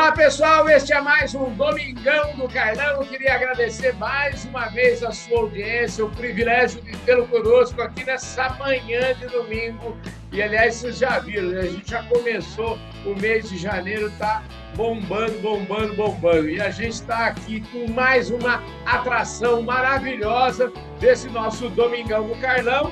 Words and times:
Olá, 0.00 0.12
pessoal. 0.12 0.66
Este 0.66 0.94
é 0.94 1.00
mais 1.02 1.34
um 1.34 1.50
Domingão 1.50 2.34
do 2.34 2.48
Carlão. 2.48 3.04
Queria 3.04 3.34
agradecer 3.34 3.92
mais 3.96 4.46
uma 4.46 4.66
vez 4.70 5.02
a 5.02 5.12
sua 5.12 5.40
audiência, 5.40 6.02
o 6.02 6.10
privilégio 6.10 6.80
de 6.80 6.96
tê-lo 7.00 7.28
conosco 7.28 7.82
aqui 7.82 8.02
nessa 8.02 8.48
manhã 8.58 9.14
de 9.16 9.26
domingo. 9.26 9.94
E, 10.32 10.42
aliás, 10.42 10.76
vocês 10.76 10.96
já 10.96 11.18
viram, 11.18 11.50
né? 11.50 11.60
a 11.60 11.66
gente 11.66 11.90
já 11.90 12.02
começou 12.04 12.78
o 13.04 13.14
mês 13.20 13.50
de 13.50 13.58
janeiro, 13.58 14.10
tá 14.18 14.42
bombando, 14.74 15.38
bombando, 15.40 15.94
bombando. 15.94 16.48
E 16.48 16.58
a 16.62 16.70
gente 16.70 16.94
está 16.94 17.26
aqui 17.26 17.60
com 17.70 17.92
mais 17.92 18.30
uma 18.30 18.62
atração 18.86 19.60
maravilhosa 19.60 20.72
desse 20.98 21.28
nosso 21.28 21.68
Domingão 21.68 22.26
do 22.26 22.40
Carlão. 22.40 22.90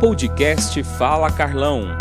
Podcast 0.00 0.82
Fala 0.82 1.30
Carlão 1.30 1.96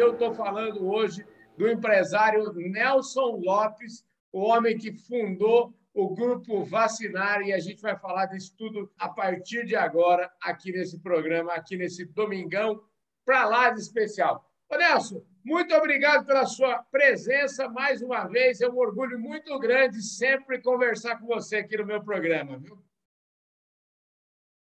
eu 0.00 0.12
estou 0.12 0.34
falando 0.34 0.86
hoje 0.88 1.26
do 1.56 1.68
empresário 1.68 2.52
Nelson 2.54 3.40
Lopes, 3.44 4.04
o 4.32 4.40
homem 4.40 4.78
que 4.78 4.92
fundou 4.92 5.74
o 5.92 6.14
Grupo 6.14 6.64
Vacinar, 6.64 7.42
e 7.42 7.52
a 7.52 7.58
gente 7.58 7.82
vai 7.82 7.98
falar 7.98 8.26
disso 8.26 8.54
tudo 8.56 8.90
a 8.98 9.08
partir 9.08 9.66
de 9.66 9.76
agora, 9.76 10.32
aqui 10.40 10.72
nesse 10.72 10.98
programa, 11.00 11.52
aqui 11.52 11.76
nesse 11.76 12.04
Domingão, 12.06 12.82
para 13.24 13.44
lá 13.44 13.70
de 13.70 13.80
especial. 13.80 14.48
Ô 14.70 14.76
Nelson, 14.76 15.22
muito 15.44 15.74
obrigado 15.74 16.24
pela 16.24 16.46
sua 16.46 16.78
presença 16.84 17.68
mais 17.68 18.00
uma 18.00 18.26
vez. 18.26 18.60
É 18.60 18.68
um 18.68 18.78
orgulho 18.78 19.18
muito 19.18 19.58
grande 19.58 20.00
sempre 20.00 20.62
conversar 20.62 21.18
com 21.18 21.26
você 21.26 21.56
aqui 21.56 21.76
no 21.76 21.84
meu 21.84 22.02
programa. 22.02 22.56
Viu? 22.56 22.78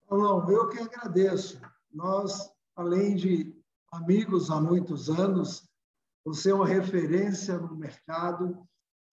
Não, 0.10 0.50
eu 0.52 0.68
que 0.70 0.80
agradeço. 0.80 1.62
Nós, 1.94 2.52
além 2.76 3.16
de 3.16 3.61
amigos 3.92 4.50
há 4.50 4.60
muitos 4.60 5.10
anos, 5.10 5.68
você 6.24 6.52
é 6.52 6.54
uma 6.54 6.68
referência 6.68 7.58
no 7.58 7.76
mercado, 7.76 8.58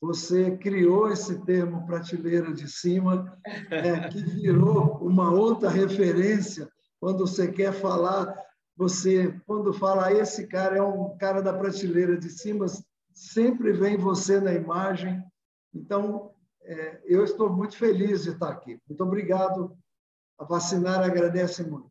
você 0.01 0.57
criou 0.57 1.11
esse 1.11 1.45
termo 1.45 1.85
prateleira 1.85 2.53
de 2.53 2.69
cima, 2.69 3.37
é, 3.71 4.09
que 4.09 4.21
virou 4.21 4.99
uma 4.99 5.33
outra 5.33 5.69
referência 5.69 6.71
quando 7.01 7.27
você 7.27 7.51
quer 7.51 7.73
falar, 7.73 8.33
você, 8.77 9.41
quando 9.47 9.73
fala 9.73 10.13
esse 10.13 10.47
cara 10.47 10.77
é 10.77 10.83
um 10.83 11.17
cara 11.17 11.43
da 11.43 11.53
prateleira 11.53 12.17
de 12.17 12.31
cima, 12.31 12.67
sempre 13.13 13.73
vem 13.73 13.97
você 13.97 14.41
na 14.41 14.53
imagem. 14.53 15.21
Então, 15.75 16.33
é, 16.63 17.01
eu 17.05 17.25
estou 17.25 17.51
muito 17.51 17.77
feliz 17.77 18.23
de 18.23 18.31
estar 18.31 18.51
aqui. 18.51 18.81
Muito 18.89 19.03
obrigado. 19.03 19.77
A 20.39 20.45
Vacinar 20.45 21.01
agradece 21.03 21.65
muito. 21.65 21.88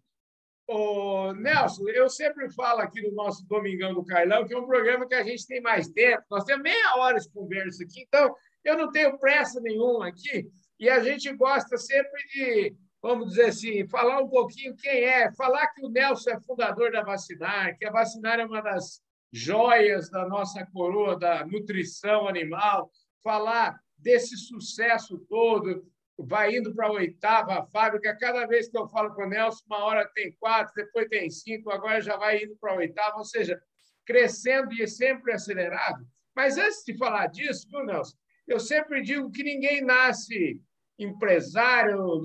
Ô, 0.68 1.32
Nelson, 1.32 1.88
eu 1.88 2.10
sempre 2.10 2.52
falo 2.52 2.82
aqui 2.82 3.02
no 3.02 3.14
nosso 3.14 3.48
Domingão 3.48 3.94
do 3.94 4.04
Carlão 4.04 4.46
que 4.46 4.54
é 4.54 4.58
um 4.58 4.68
programa 4.68 5.08
que 5.08 5.16
a 5.16 5.24
gente 5.24 5.48
tem 5.48 5.62
mais 5.62 5.88
tempo, 5.88 6.24
nós 6.30 6.44
temos 6.44 6.62
meia 6.62 6.98
hora 6.98 7.18
de 7.18 7.30
conversa 7.30 7.86
aqui, 7.86 8.02
então 8.06 8.36
eu 8.66 8.78
não 8.78 8.92
tenho 8.92 9.18
pressa 9.18 9.62
nenhuma 9.62 10.10
aqui, 10.10 10.46
e 10.78 10.90
a 10.90 11.02
gente 11.02 11.32
gosta 11.32 11.78
sempre 11.78 12.22
de, 12.34 12.76
vamos 13.02 13.30
dizer 13.30 13.46
assim, 13.46 13.88
falar 13.88 14.22
um 14.22 14.28
pouquinho 14.28 14.76
quem 14.76 15.06
é, 15.06 15.32
falar 15.36 15.68
que 15.68 15.86
o 15.86 15.90
Nelson 15.90 16.32
é 16.32 16.42
fundador 16.42 16.92
da 16.92 17.02
Vacinar, 17.02 17.78
que 17.78 17.86
a 17.86 17.92
Vacinar 17.92 18.38
é 18.38 18.46
uma 18.46 18.62
das 18.62 19.02
joias 19.32 20.10
da 20.10 20.28
nossa 20.28 20.66
coroa 20.66 21.18
da 21.18 21.46
nutrição 21.46 22.28
animal, 22.28 22.92
falar 23.24 23.80
desse 23.98 24.36
sucesso 24.36 25.18
todo, 25.30 25.86
vai 26.18 26.56
indo 26.56 26.74
para 26.74 26.88
a 26.88 26.92
oitava 26.92 27.66
fábrica. 27.68 28.18
Cada 28.18 28.46
vez 28.46 28.70
que 28.70 28.78
eu 28.78 28.88
falo 28.88 29.14
com 29.14 29.24
o 29.24 29.30
Nelson, 29.30 29.64
uma 29.68 29.84
hora 29.84 30.10
tem 30.16 30.36
quatro, 30.40 30.74
depois 30.76 31.08
tem 31.08 31.30
cinco, 31.30 31.72
agora 31.72 32.02
já 32.02 32.18
vai 32.18 32.44
indo 32.44 32.56
para 32.58 32.74
a 32.74 32.78
oitava, 32.78 33.18
ou 33.18 33.26
seja, 33.26 33.62
crescendo 34.06 34.74
e 34.74 34.88
sempre 34.88 35.34
acelerado. 35.34 36.06
Mas 36.36 36.58
antes 36.58 36.84
de 36.86 36.98
falar 36.98 37.28
disso, 37.28 37.68
viu, 37.70 37.86
Nelson, 37.86 38.16
eu 38.48 38.60
sempre 38.60 39.02
digo 39.02 39.30
que 39.32 39.44
ninguém 39.44 39.82
nasce 39.82 40.62
empresário, 40.98 42.22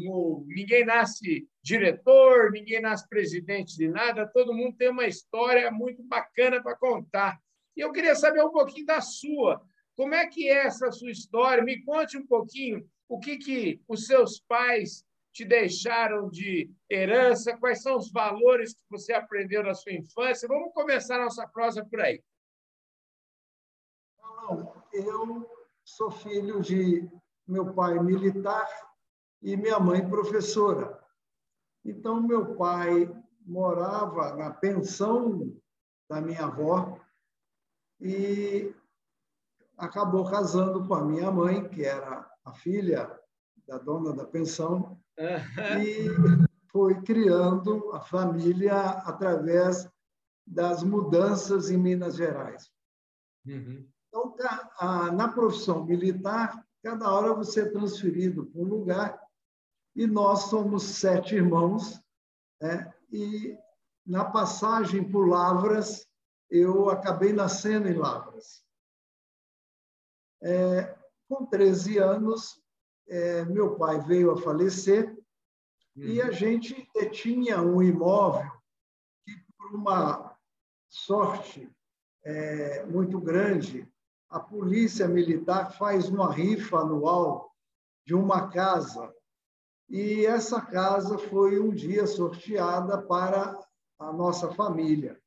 ninguém 0.46 0.84
nasce 0.84 1.46
diretor, 1.62 2.50
ninguém 2.50 2.80
nasce 2.80 3.08
presidente 3.08 3.76
de 3.76 3.88
nada, 3.88 4.26
todo 4.26 4.54
mundo 4.54 4.76
tem 4.76 4.88
uma 4.88 5.06
história 5.06 5.70
muito 5.70 6.02
bacana 6.02 6.62
para 6.62 6.76
contar. 6.76 7.38
E 7.76 7.80
eu 7.80 7.92
queria 7.92 8.14
saber 8.14 8.42
um 8.42 8.50
pouquinho 8.50 8.86
da 8.86 9.00
sua. 9.00 9.62
Como 9.94 10.14
é 10.14 10.26
que 10.26 10.48
é 10.48 10.66
essa 10.66 10.90
sua 10.90 11.10
história? 11.10 11.62
Me 11.62 11.82
conte 11.82 12.16
um 12.16 12.26
pouquinho 12.26 12.86
o 13.12 13.20
que, 13.20 13.36
que 13.36 13.82
os 13.86 14.06
seus 14.06 14.40
pais 14.40 15.04
te 15.34 15.44
deixaram 15.44 16.30
de 16.30 16.72
herança, 16.88 17.54
quais 17.58 17.82
são 17.82 17.98
os 17.98 18.10
valores 18.10 18.72
que 18.72 18.84
você 18.88 19.12
aprendeu 19.12 19.62
na 19.62 19.74
sua 19.74 19.92
infância. 19.92 20.48
Vamos 20.48 20.72
começar 20.72 21.20
a 21.20 21.24
nossa 21.24 21.46
prosa 21.46 21.84
por 21.84 22.00
aí. 22.00 22.24
Eu 24.94 25.46
sou 25.84 26.10
filho 26.10 26.62
de 26.62 27.06
meu 27.46 27.74
pai 27.74 27.98
militar 27.98 28.66
e 29.42 29.58
minha 29.58 29.78
mãe 29.78 30.08
professora. 30.08 30.98
Então, 31.84 32.22
meu 32.22 32.56
pai 32.56 33.14
morava 33.44 34.34
na 34.36 34.50
pensão 34.52 35.54
da 36.08 36.18
minha 36.18 36.46
avó 36.46 36.98
e 38.00 38.74
acabou 39.76 40.24
casando 40.30 40.88
com 40.88 40.94
a 40.94 41.04
minha 41.04 41.30
mãe, 41.30 41.68
que 41.68 41.84
era 41.84 42.31
a 42.44 42.52
filha 42.52 43.18
da 43.66 43.78
dona 43.78 44.12
da 44.12 44.24
pensão, 44.24 45.00
e 45.80 46.08
foi 46.70 47.00
criando 47.02 47.92
a 47.92 48.00
família 48.00 48.74
através 48.80 49.88
das 50.46 50.82
mudanças 50.82 51.70
em 51.70 51.76
Minas 51.76 52.16
Gerais. 52.16 52.70
Uhum. 53.46 53.88
Então, 54.08 54.36
na 55.14 55.28
profissão 55.28 55.84
militar, 55.84 56.66
cada 56.82 57.10
hora 57.10 57.34
você 57.34 57.62
é 57.62 57.70
transferido 57.70 58.46
para 58.46 58.60
um 58.60 58.64
lugar, 58.64 59.20
e 59.94 60.06
nós 60.06 60.44
somos 60.44 60.82
sete 60.82 61.34
irmãos, 61.34 62.02
né? 62.60 62.92
e 63.10 63.56
na 64.06 64.24
passagem 64.24 65.08
por 65.08 65.28
Lavras, 65.28 66.06
eu 66.50 66.90
acabei 66.90 67.32
nascendo 67.32 67.88
em 67.88 67.94
Lavras. 67.94 68.64
É, 70.42 70.98
com 71.32 71.46
13 71.46 71.96
anos, 71.96 72.62
é, 73.08 73.42
meu 73.46 73.74
pai 73.76 73.98
veio 74.00 74.32
a 74.32 74.36
falecer 74.36 75.08
uhum. 75.96 76.02
e 76.04 76.20
a 76.20 76.30
gente 76.30 76.86
tinha 77.10 77.62
um 77.62 77.82
imóvel 77.82 78.52
que, 79.24 79.32
por 79.56 79.74
uma 79.74 80.36
sorte 80.90 81.74
é, 82.22 82.84
muito 82.84 83.18
grande, 83.18 83.90
a 84.28 84.38
polícia 84.38 85.08
militar 85.08 85.72
faz 85.78 86.06
uma 86.10 86.30
rifa 86.30 86.80
anual 86.80 87.50
de 88.04 88.14
uma 88.14 88.50
casa. 88.50 89.10
E 89.88 90.26
essa 90.26 90.60
casa 90.60 91.16
foi 91.16 91.58
um 91.58 91.70
dia 91.70 92.06
sorteada 92.06 93.00
para 93.00 93.58
a 93.98 94.12
nossa 94.12 94.52
família. 94.52 95.18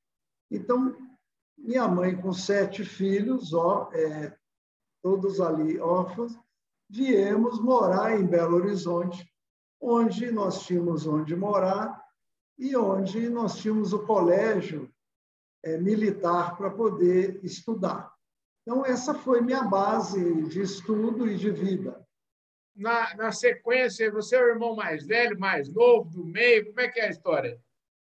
Então, 0.52 0.96
minha 1.58 1.88
mãe, 1.88 2.16
com 2.16 2.32
sete 2.32 2.86
filhos, 2.86 3.54
ó, 3.54 3.90
é, 3.92 4.38
todos 5.06 5.40
ali 5.40 5.80
órfãos, 5.80 6.36
viemos 6.90 7.60
morar 7.60 8.20
em 8.20 8.26
Belo 8.26 8.56
Horizonte, 8.56 9.32
onde 9.80 10.32
nós 10.32 10.64
tínhamos 10.64 11.06
onde 11.06 11.36
morar 11.36 12.04
e 12.58 12.76
onde 12.76 13.30
nós 13.30 13.58
tínhamos 13.60 13.94
o 13.94 14.04
colégio 14.04 14.92
é, 15.64 15.78
militar 15.78 16.58
para 16.58 16.72
poder 16.72 17.40
estudar. 17.44 18.12
Então, 18.64 18.84
essa 18.84 19.14
foi 19.14 19.42
minha 19.42 19.62
base 19.62 20.42
de 20.48 20.64
estudo 20.64 21.30
e 21.30 21.38
de 21.38 21.52
vida. 21.52 22.04
Na, 22.76 23.16
na 23.16 23.32
sequência, 23.32 24.12
você 24.12 24.38
é 24.38 24.42
o 24.44 24.48
irmão 24.48 24.76
mais 24.76 25.06
velho, 25.06 25.40
mais 25.40 25.70
novo, 25.70 26.10
do 26.10 26.26
meio? 26.26 26.66
Como 26.66 26.80
é 26.80 26.88
que 26.90 27.00
é 27.00 27.06
a 27.06 27.12
história? 27.12 27.62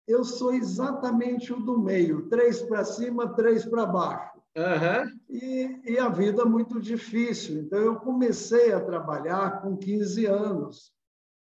Eu 0.08 0.24
sou 0.24 0.54
exatamente 0.54 1.52
o 1.52 1.60
do 1.60 1.78
meio, 1.78 2.26
três 2.30 2.62
para 2.62 2.86
cima, 2.86 3.34
três 3.34 3.66
para 3.66 3.84
baixo. 3.84 4.35
Uhum. 4.56 5.20
E, 5.28 5.92
e, 5.92 5.98
a 5.98 6.08
vida 6.08 6.46
muito 6.46 6.80
difícil. 6.80 7.60
Então, 7.60 7.78
eu 7.78 7.96
comecei 7.96 8.72
a 8.72 8.82
trabalhar 8.82 9.60
com 9.60 9.76
15 9.76 10.24
anos. 10.24 10.94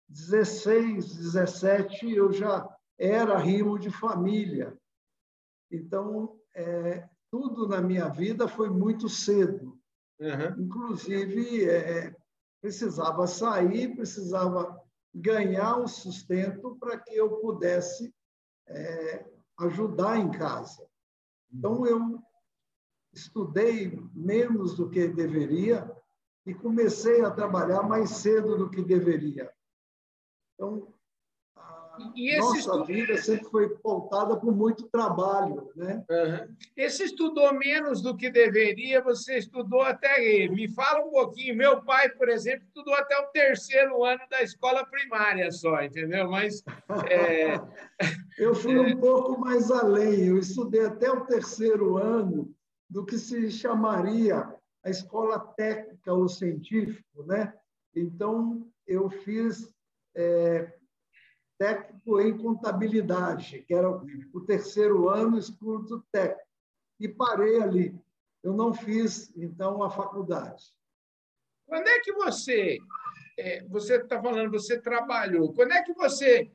16, 0.06 1.16
17, 1.16 2.14
eu 2.14 2.30
já 2.30 2.68
era 2.98 3.38
rimo 3.38 3.78
de 3.78 3.90
família. 3.90 4.76
Então, 5.70 6.38
é, 6.54 7.08
tudo 7.30 7.66
na 7.66 7.80
minha 7.80 8.08
vida 8.10 8.46
foi 8.46 8.68
muito 8.68 9.08
cedo. 9.08 9.78
Uhum. 10.20 10.64
Inclusive, 10.64 11.70
é, 11.70 12.14
precisava 12.60 13.26
sair, 13.26 13.96
precisava 13.96 14.78
ganhar 15.14 15.78
um 15.78 15.88
sustento 15.88 16.76
para 16.76 16.98
que 16.98 17.14
eu 17.14 17.38
pudesse 17.38 18.14
é, 18.68 19.26
ajudar 19.60 20.18
em 20.18 20.30
casa. 20.30 20.86
Então, 21.50 21.86
eu 21.86 22.20
estudei 23.16 23.98
menos 24.14 24.76
do 24.76 24.90
que 24.90 25.08
deveria 25.08 25.90
e 26.44 26.54
comecei 26.54 27.22
a 27.22 27.30
trabalhar 27.30 27.82
mais 27.82 28.10
cedo 28.10 28.56
do 28.56 28.70
que 28.70 28.82
deveria. 28.82 29.50
Então, 30.54 30.94
e 32.14 32.36
nossa 32.36 32.58
estudo... 32.58 32.84
vida 32.84 33.16
sempre 33.16 33.48
foi 33.48 33.70
pautada 33.78 34.36
por 34.36 34.54
muito 34.54 34.86
trabalho. 34.88 35.70
Né? 35.74 36.04
Uhum. 36.10 36.54
Esse 36.76 37.04
estudou 37.04 37.54
menos 37.54 38.02
do 38.02 38.14
que 38.14 38.30
deveria, 38.30 39.02
você 39.02 39.38
estudou 39.38 39.80
até 39.80 40.22
ele. 40.22 40.54
Me 40.54 40.68
fala 40.68 41.06
um 41.06 41.10
pouquinho. 41.10 41.56
Meu 41.56 41.82
pai, 41.82 42.10
por 42.10 42.28
exemplo, 42.28 42.66
estudou 42.66 42.94
até 42.94 43.18
o 43.18 43.28
terceiro 43.28 44.04
ano 44.04 44.20
da 44.30 44.42
escola 44.42 44.84
primária 44.84 45.50
só, 45.50 45.82
entendeu? 45.82 46.30
Mas. 46.30 46.62
É... 47.10 47.58
Eu 48.38 48.54
fui 48.54 48.78
um 48.78 49.00
pouco 49.00 49.40
mais 49.40 49.70
além. 49.70 50.26
Eu 50.26 50.36
estudei 50.36 50.84
até 50.84 51.10
o 51.10 51.24
terceiro 51.24 51.96
ano 51.96 52.54
do 52.88 53.04
que 53.04 53.18
se 53.18 53.50
chamaria 53.50 54.54
a 54.84 54.90
escola 54.90 55.38
técnica 55.38 56.12
ou 56.12 56.28
científico, 56.28 57.24
né? 57.24 57.52
Então, 57.94 58.70
eu 58.86 59.10
fiz 59.10 59.72
é, 60.14 60.72
técnico 61.58 62.20
em 62.20 62.36
contabilidade, 62.36 63.62
que 63.62 63.74
era 63.74 63.90
o 63.90 64.40
terceiro 64.42 65.08
ano, 65.08 65.38
estudo 65.38 66.04
técnico. 66.12 66.46
E 67.00 67.08
parei 67.08 67.60
ali. 67.60 68.00
Eu 68.42 68.52
não 68.52 68.72
fiz, 68.72 69.34
então, 69.36 69.82
a 69.82 69.90
faculdade. 69.90 70.72
Quando 71.66 71.88
é 71.88 71.98
que 71.98 72.12
você, 72.12 72.78
é, 73.36 73.64
você 73.64 73.96
está 73.96 74.22
falando, 74.22 74.52
você 74.52 74.80
trabalhou, 74.80 75.52
quando 75.52 75.72
é 75.72 75.82
que 75.82 75.92
você 75.92 76.50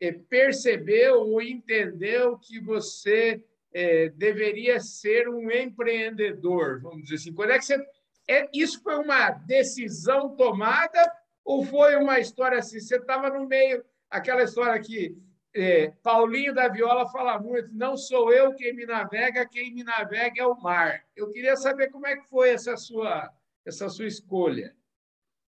é, 0.00 0.12
percebeu 0.12 1.22
ou 1.22 1.40
entendeu 1.40 2.38
que 2.38 2.60
você 2.60 3.42
é, 3.78 4.08
deveria 4.08 4.80
ser 4.80 5.28
um 5.28 5.48
empreendedor, 5.52 6.80
vamos 6.80 7.04
dizer 7.04 7.14
assim? 7.14 7.32
Quando 7.32 7.50
é 7.50 7.58
que 7.58 7.64
você. 7.64 7.86
É, 8.28 8.48
isso 8.52 8.82
foi 8.82 8.96
uma 8.96 9.30
decisão 9.30 10.34
tomada 10.34 11.12
ou 11.44 11.64
foi 11.64 11.94
uma 11.94 12.18
história 12.18 12.58
assim? 12.58 12.80
Você 12.80 12.96
estava 12.96 13.30
no 13.30 13.46
meio, 13.46 13.84
aquela 14.10 14.42
história 14.42 14.78
que 14.82 15.16
é, 15.54 15.92
Paulinho 16.02 16.52
da 16.52 16.66
Viola 16.68 17.08
fala 17.08 17.38
muito: 17.38 17.72
não 17.72 17.96
sou 17.96 18.32
eu 18.32 18.52
quem 18.56 18.74
me 18.74 18.84
navega, 18.84 19.46
quem 19.46 19.72
me 19.72 19.84
navega 19.84 20.42
é 20.42 20.46
o 20.46 20.60
mar. 20.60 21.00
Eu 21.14 21.30
queria 21.30 21.56
saber 21.56 21.88
como 21.90 22.06
é 22.08 22.16
que 22.16 22.28
foi 22.28 22.50
essa 22.50 22.76
sua, 22.76 23.30
essa 23.64 23.88
sua 23.88 24.08
escolha. 24.08 24.74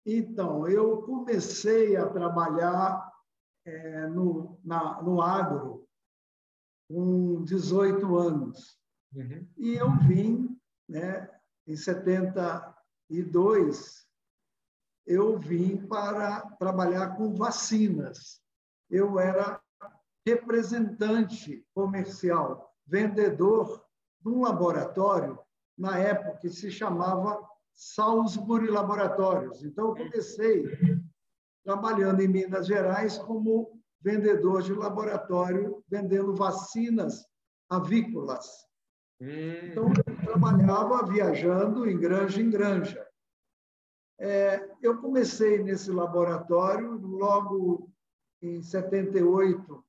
Então, 0.04 0.68
eu 0.68 1.02
comecei 1.02 1.96
a 1.96 2.06
trabalhar 2.06 3.10
é, 3.64 4.06
no, 4.08 4.60
na, 4.62 5.02
no 5.02 5.22
agro 5.22 5.88
com 6.90 7.42
18 7.44 8.18
anos. 8.18 8.76
Uhum. 9.14 9.46
E 9.56 9.74
eu 9.74 9.96
vim, 10.08 10.60
né, 10.88 11.30
em 11.64 11.76
72, 11.76 14.04
eu 15.06 15.38
vim 15.38 15.86
para 15.86 16.40
trabalhar 16.58 17.16
com 17.16 17.32
vacinas. 17.32 18.42
Eu 18.90 19.20
era 19.20 19.62
representante 20.26 21.64
comercial, 21.72 22.74
vendedor 22.84 23.86
de 24.20 24.28
um 24.28 24.42
laboratório, 24.42 25.38
na 25.78 25.96
época 25.96 26.38
que 26.38 26.50
se 26.50 26.72
chamava 26.72 27.40
Salisbury 27.72 28.66
Laboratórios. 28.66 29.64
Então, 29.64 29.90
eu 29.90 29.94
comecei 29.94 30.64
trabalhando 31.64 32.20
em 32.20 32.28
Minas 32.28 32.66
Gerais 32.66 33.16
como 33.16 33.79
vendedor 34.00 34.62
de 34.62 34.72
laboratório, 34.72 35.82
vendendo 35.88 36.34
vacinas 36.34 37.24
avícolas. 37.68 38.46
Hum. 39.20 39.70
Então, 39.70 39.92
eu 40.06 40.16
trabalhava 40.16 41.06
viajando 41.06 41.88
em 41.88 41.98
granja 41.98 42.40
em 42.40 42.50
granja. 42.50 43.06
É, 44.18 44.68
eu 44.82 45.00
comecei 45.00 45.62
nesse 45.62 45.90
laboratório, 45.90 46.98
logo 46.98 47.90
em 48.42 48.62
78, 48.62 49.84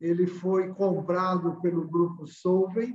ele 0.00 0.26
foi 0.26 0.72
comprado 0.74 1.60
pelo 1.60 1.88
grupo 1.88 2.26
Solvay, 2.26 2.94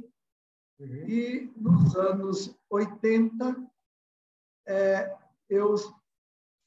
uhum. 0.80 1.08
e 1.08 1.52
nos 1.58 1.96
anos 1.96 2.56
80, 2.70 3.56
é, 4.68 5.16
eu 5.50 5.76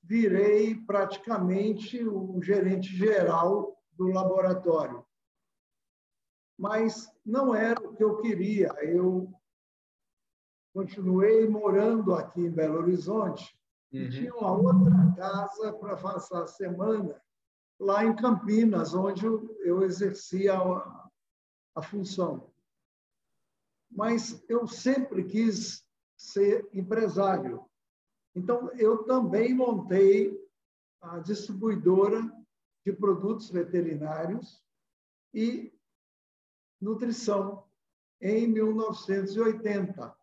virei 0.03 0.75
praticamente 0.75 2.03
o 2.03 2.41
gerente 2.43 2.89
geral 2.97 3.78
do 3.99 4.07
laboratório. 4.07 5.05
Mas 6.59 7.13
não 7.25 7.55
era 7.55 7.81
o 7.81 7.95
que 7.95 8.03
eu 8.03 8.17
queria. 8.23 8.69
Eu 8.83 9.31
continuei 10.73 11.47
morando 11.47 12.15
aqui 12.15 12.41
em 12.41 12.51
Belo 12.51 12.79
Horizonte 12.79 13.59
Uhum. 13.93 14.01
E 14.01 14.11
tinha 14.11 14.35
uma 14.35 14.53
outra 14.53 15.15
casa 15.17 15.73
para 15.73 15.97
passar 15.97 16.43
a 16.43 16.47
semana 16.47 17.21
lá 17.79 18.05
em 18.05 18.15
Campinas, 18.15 18.95
onde 18.95 19.25
eu 19.25 19.83
exercia 19.83 20.59
a, 20.59 21.11
a 21.75 21.83
função. 21.83 22.51
Mas 23.91 24.45
eu 24.49 24.67
sempre 24.67 25.25
quis 25.25 25.87
ser 26.17 26.69
empresário. 26.75 27.65
Então, 28.35 28.71
eu 28.73 29.05
também 29.05 29.55
montei 29.55 30.39
a 31.01 31.19
distribuidora 31.21 32.21
de 32.89 32.93
produtos 32.95 33.51
veterinários 33.51 34.65
e 35.35 35.71
nutrição 36.81 37.69
em 38.19 38.49
1980. 38.49 40.17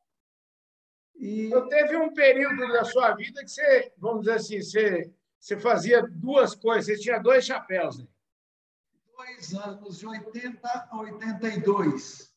E... 1.16 1.46
Então, 1.46 1.70
teve 1.70 1.96
um 1.96 2.12
período 2.12 2.68
da 2.74 2.84
sua 2.84 3.14
vida 3.14 3.44
que 3.44 3.52
você, 3.52 3.94
vamos 4.00 4.22
dizer 4.22 4.38
assim, 4.38 4.62
você, 4.62 5.14
você 5.40 5.60
fazia 5.60 6.02
duas 6.02 6.56
coisas, 6.56 6.86
você 6.86 6.98
tinha 6.98 7.20
dois 7.20 7.46
chapéus. 7.46 8.00
Né? 8.00 8.08
Dois 9.16 9.54
anos, 9.54 10.00
de 10.00 10.08
80 10.08 10.68
a 10.68 11.00
82. 11.00 12.34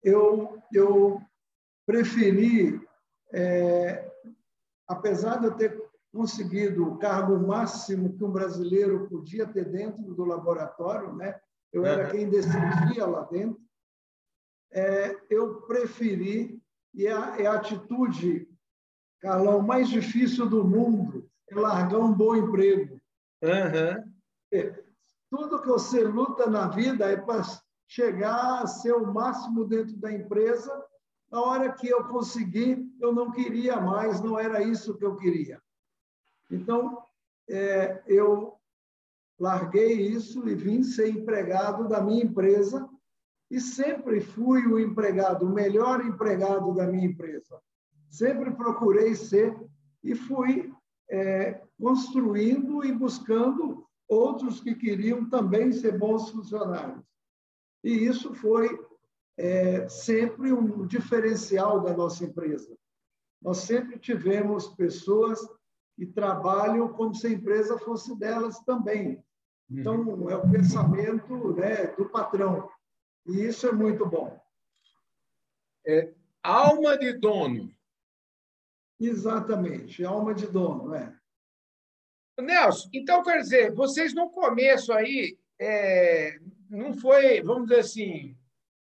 Eu, 0.00 0.62
eu 0.72 1.20
preferi, 1.84 2.80
é, 3.32 4.08
apesar 4.86 5.40
de 5.40 5.46
eu 5.46 5.56
ter 5.56 5.79
conseguido 6.12 6.86
o 6.86 6.98
cargo 6.98 7.38
máximo 7.38 8.16
que 8.16 8.24
um 8.24 8.30
brasileiro 8.30 9.08
podia 9.08 9.46
ter 9.46 9.64
dentro 9.64 10.02
do 10.14 10.24
laboratório, 10.24 11.14
né? 11.14 11.40
eu 11.72 11.86
era 11.86 12.10
quem 12.10 12.28
decidia 12.28 13.06
lá 13.06 13.22
dentro, 13.22 13.60
é, 14.72 15.16
eu 15.28 15.62
preferi 15.62 16.60
e 16.92 17.06
é 17.06 17.12
a, 17.12 17.40
é 17.40 17.46
a 17.46 17.54
atitude, 17.54 18.48
Carlão, 19.20 19.62
mais 19.62 19.88
difícil 19.88 20.48
do 20.48 20.64
mundo 20.64 21.28
é 21.48 21.54
largar 21.54 21.98
um 21.98 22.12
bom 22.12 22.34
emprego. 22.34 23.00
Uhum. 23.42 24.72
Tudo 25.30 25.60
que 25.60 25.68
você 25.68 26.02
luta 26.02 26.48
na 26.48 26.68
vida 26.68 27.06
é 27.06 27.16
para 27.16 27.42
chegar 27.86 28.62
a 28.62 28.66
ser 28.66 28.94
o 28.94 29.12
máximo 29.12 29.64
dentro 29.64 29.96
da 29.96 30.12
empresa. 30.12 30.84
Na 31.30 31.40
hora 31.40 31.72
que 31.72 31.88
eu 31.88 32.04
consegui, 32.08 32.88
eu 33.00 33.12
não 33.12 33.30
queria 33.30 33.80
mais, 33.80 34.20
não 34.20 34.38
era 34.38 34.62
isso 34.62 34.96
que 34.96 35.04
eu 35.04 35.16
queria. 35.16 35.60
Então, 36.50 37.02
é, 37.48 38.02
eu 38.06 38.56
larguei 39.38 39.92
isso 39.92 40.46
e 40.48 40.54
vim 40.54 40.82
ser 40.82 41.08
empregado 41.08 41.88
da 41.88 42.00
minha 42.00 42.24
empresa 42.24 42.88
e 43.50 43.60
sempre 43.60 44.20
fui 44.20 44.66
o 44.66 44.78
empregado, 44.78 45.46
o 45.46 45.52
melhor 45.52 46.04
empregado 46.04 46.72
da 46.74 46.86
minha 46.86 47.06
empresa. 47.06 47.60
Sempre 48.08 48.50
procurei 48.52 49.14
ser 49.14 49.56
e 50.04 50.14
fui 50.14 50.72
é, 51.10 51.62
construindo 51.80 52.84
e 52.84 52.92
buscando 52.92 53.86
outros 54.08 54.60
que 54.60 54.74
queriam 54.74 55.28
também 55.28 55.72
ser 55.72 55.98
bons 55.98 56.30
funcionários. 56.30 57.02
E 57.82 57.90
isso 57.90 58.34
foi 58.34 58.68
é, 59.36 59.88
sempre 59.88 60.52
um 60.52 60.86
diferencial 60.86 61.80
da 61.80 61.96
nossa 61.96 62.24
empresa. 62.24 62.76
Nós 63.40 63.58
sempre 63.58 63.98
tivemos 63.98 64.68
pessoas 64.68 65.40
que 66.00 66.06
trabalham 66.06 66.88
como 66.94 67.14
se 67.14 67.26
a 67.26 67.30
empresa 67.30 67.78
fosse 67.78 68.18
delas 68.18 68.58
também. 68.60 69.22
Então, 69.70 70.00
uhum. 70.00 70.30
é 70.30 70.34
o 70.34 70.50
pensamento 70.50 71.52
né, 71.52 71.88
do 71.88 72.08
patrão. 72.08 72.70
E 73.26 73.44
isso 73.44 73.68
é 73.68 73.72
muito 73.72 74.06
bom. 74.06 74.40
É 75.86 76.10
alma 76.42 76.96
de 76.96 77.12
dono. 77.12 77.70
Exatamente, 78.98 80.02
alma 80.02 80.32
de 80.34 80.46
dono, 80.46 80.94
é. 80.94 81.14
Nelson, 82.38 82.88
então 82.94 83.22
quer 83.22 83.42
dizer, 83.42 83.74
vocês 83.74 84.14
no 84.14 84.30
começo 84.30 84.94
aí 84.94 85.38
é, 85.58 86.38
não 86.70 86.94
foi, 86.94 87.42
vamos 87.42 87.68
dizer 87.68 87.80
assim, 87.80 88.34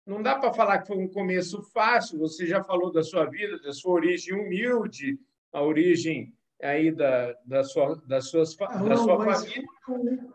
não 0.04 0.22
dá 0.22 0.38
para 0.38 0.52
falar 0.52 0.80
que 0.80 0.88
foi 0.88 0.98
um 0.98 1.08
começo 1.08 1.62
fácil. 1.62 2.18
Você 2.18 2.46
já 2.46 2.62
falou 2.62 2.92
da 2.92 3.02
sua 3.02 3.24
vida, 3.24 3.58
da 3.58 3.72
sua 3.72 3.92
origem 3.92 4.34
humilde, 4.34 5.18
a 5.50 5.62
origem 5.62 6.34
aí 6.62 6.90
da, 6.90 7.34
da 7.44 7.64
sua, 7.64 8.00
das 8.06 8.28
suas, 8.28 8.56
não, 8.58 8.88
da 8.88 8.96
sua 8.96 9.24
família. 9.24 9.64
Um, 9.88 10.32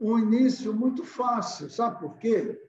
um 0.00 0.18
início 0.18 0.72
muito 0.74 1.04
fácil, 1.04 1.70
sabe 1.70 2.00
por 2.00 2.18
quê? 2.18 2.60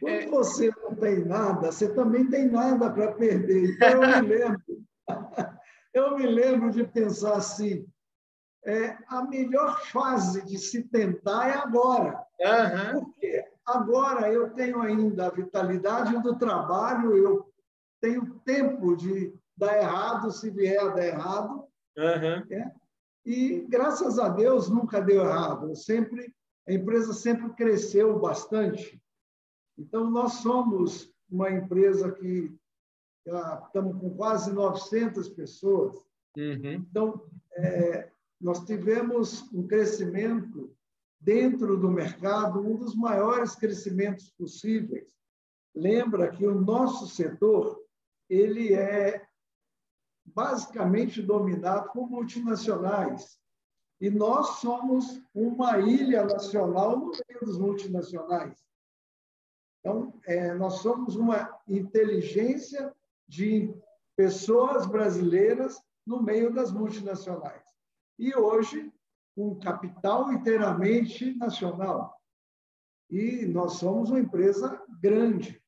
Quando 0.00 0.14
é, 0.14 0.26
você 0.26 0.72
não 0.82 0.94
tem 0.94 1.24
nada, 1.24 1.70
você 1.70 1.92
também 1.94 2.28
tem 2.28 2.48
nada 2.48 2.90
para 2.90 3.12
perder. 3.12 3.74
Então, 3.74 4.02
eu 4.02 4.22
me 4.22 4.28
lembro, 4.28 4.62
eu 5.94 6.18
me 6.18 6.26
lembro 6.26 6.70
de 6.70 6.84
pensar 6.84 7.34
assim: 7.34 7.86
é, 8.64 8.96
a 9.08 9.22
melhor 9.22 9.80
fase 9.86 10.42
de 10.44 10.58
se 10.58 10.84
tentar 10.84 11.48
é 11.48 11.54
agora. 11.54 12.24
Uhum. 12.40 13.00
Por 13.00 13.14
quê? 13.16 13.44
Agora 13.66 14.30
eu 14.32 14.50
tenho 14.54 14.80
ainda 14.80 15.26
a 15.26 15.30
vitalidade 15.30 16.20
do 16.22 16.36
trabalho, 16.36 17.16
eu 17.16 17.46
tenho 18.00 18.38
tempo 18.40 18.96
de 18.96 19.34
dar 19.56 19.78
errado 19.78 20.30
se 20.32 20.50
vier 20.50 20.80
a 20.80 20.88
dar 20.88 21.06
errado. 21.06 21.63
Uhum. 21.96 22.44
É? 22.50 22.72
E 23.24 23.66
graças 23.68 24.18
a 24.18 24.28
Deus 24.28 24.68
nunca 24.68 25.00
deu 25.00 25.22
errado. 25.22 25.68
Eu 25.68 25.74
sempre 25.74 26.34
a 26.66 26.72
empresa 26.72 27.12
sempre 27.12 27.52
cresceu 27.54 28.18
bastante. 28.18 29.00
Então 29.78 30.10
nós 30.10 30.34
somos 30.34 31.12
uma 31.28 31.50
empresa 31.50 32.10
que 32.12 32.54
já 33.26 33.62
estamos 33.66 34.00
com 34.00 34.16
quase 34.16 34.52
900 34.52 35.28
pessoas. 35.30 35.94
Uhum. 36.36 36.72
Então 36.72 37.22
é, 37.52 38.10
nós 38.40 38.64
tivemos 38.64 39.50
um 39.52 39.66
crescimento 39.66 40.74
dentro 41.20 41.76
do 41.76 41.90
mercado, 41.90 42.60
um 42.60 42.76
dos 42.76 42.94
maiores 42.94 43.54
crescimentos 43.54 44.30
possíveis. 44.30 45.14
Lembra 45.74 46.30
que 46.30 46.46
o 46.46 46.60
nosso 46.60 47.06
setor 47.08 47.82
ele 48.28 48.74
é 48.74 49.26
basicamente 50.34 51.22
dominado 51.22 51.92
por 51.92 52.08
multinacionais. 52.10 53.38
E 54.00 54.10
nós 54.10 54.58
somos 54.58 55.22
uma 55.32 55.78
ilha 55.78 56.24
nacional 56.24 56.98
no 56.98 57.10
meio 57.10 57.40
dos 57.42 57.58
multinacionais. 57.58 58.58
Então, 59.80 60.12
é, 60.26 60.54
nós 60.54 60.74
somos 60.74 61.14
uma 61.14 61.58
inteligência 61.68 62.94
de 63.28 63.72
pessoas 64.16 64.86
brasileiras 64.86 65.80
no 66.06 66.22
meio 66.22 66.52
das 66.52 66.70
multinacionais 66.72 67.64
e 68.18 68.34
hoje 68.34 68.92
um 69.36 69.58
capital 69.58 70.32
inteiramente 70.32 71.34
nacional. 71.34 72.20
E 73.10 73.46
nós 73.46 73.74
somos 73.74 74.10
uma 74.10 74.20
empresa 74.20 74.80
grande. 75.00 75.62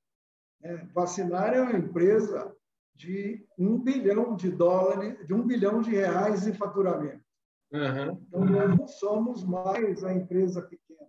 É, 0.63 0.77
Vacinar 0.87 1.53
é 1.53 1.61
uma 1.61 1.77
empresa 1.77 2.55
de 2.97 3.45
um 3.59 3.79
bilhão 3.79 4.35
de 4.35 4.51
dólares, 4.51 5.27
de 5.27 5.35
um 5.35 5.47
bilhão 5.47 5.81
de 5.81 5.91
reais 5.91 6.47
em 6.47 6.55
faturamento. 6.55 7.25
Uhum. 7.73 8.25
Então, 8.27 8.45
nós 8.45 8.79
não 8.79 8.89
somos 8.89 9.45
mais 9.45 10.03
a 10.03 10.15
empresa 10.15 10.63
pequena. 10.63 11.07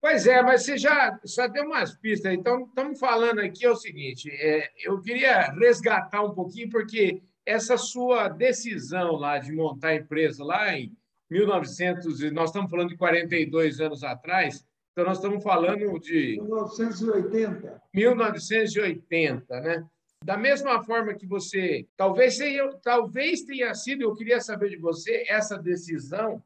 Pois 0.00 0.26
é, 0.26 0.40
mas 0.42 0.62
você 0.62 0.78
já, 0.78 1.18
já 1.24 1.48
deu 1.48 1.64
umas 1.64 1.96
pistas. 1.96 2.32
Então, 2.32 2.62
estamos 2.62 3.00
falando 3.00 3.40
aqui 3.40 3.66
é 3.66 3.70
o 3.70 3.76
seguinte: 3.76 4.30
é, 4.30 4.70
eu 4.84 5.00
queria 5.00 5.50
resgatar 5.52 6.22
um 6.22 6.34
pouquinho, 6.34 6.70
porque 6.70 7.20
essa 7.44 7.76
sua 7.76 8.28
decisão 8.28 9.12
lá 9.16 9.38
de 9.38 9.50
montar 9.52 9.88
a 9.88 9.96
empresa 9.96 10.44
lá 10.44 10.72
em 10.72 10.96
1900, 11.30 12.30
nós 12.32 12.50
estamos 12.50 12.70
falando 12.70 12.90
de 12.90 12.96
42 12.96 13.80
anos 13.80 14.04
atrás, 14.04 14.64
então 14.92 15.04
nós 15.04 15.18
estamos 15.18 15.42
falando 15.42 15.98
de 15.98 16.38
1980. 16.40 17.82
1980, 17.92 19.60
né? 19.60 19.86
Da 20.24 20.36
mesma 20.36 20.82
forma 20.82 21.14
que 21.14 21.26
você, 21.26 21.86
talvez 21.96 22.36
tenha, 22.36 22.68
talvez 22.82 23.42
tenha 23.42 23.74
sido, 23.74 24.02
eu 24.02 24.14
queria 24.14 24.40
saber 24.40 24.70
de 24.70 24.76
você 24.76 25.24
essa 25.28 25.56
decisão, 25.56 26.42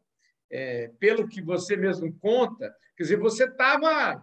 é, 0.51 0.91
pelo 0.99 1.27
que 1.27 1.41
você 1.41 1.77
mesmo 1.77 2.13
conta, 2.19 2.75
quer 2.97 3.03
dizer, 3.05 3.17
você 3.17 3.45
estava 3.45 4.23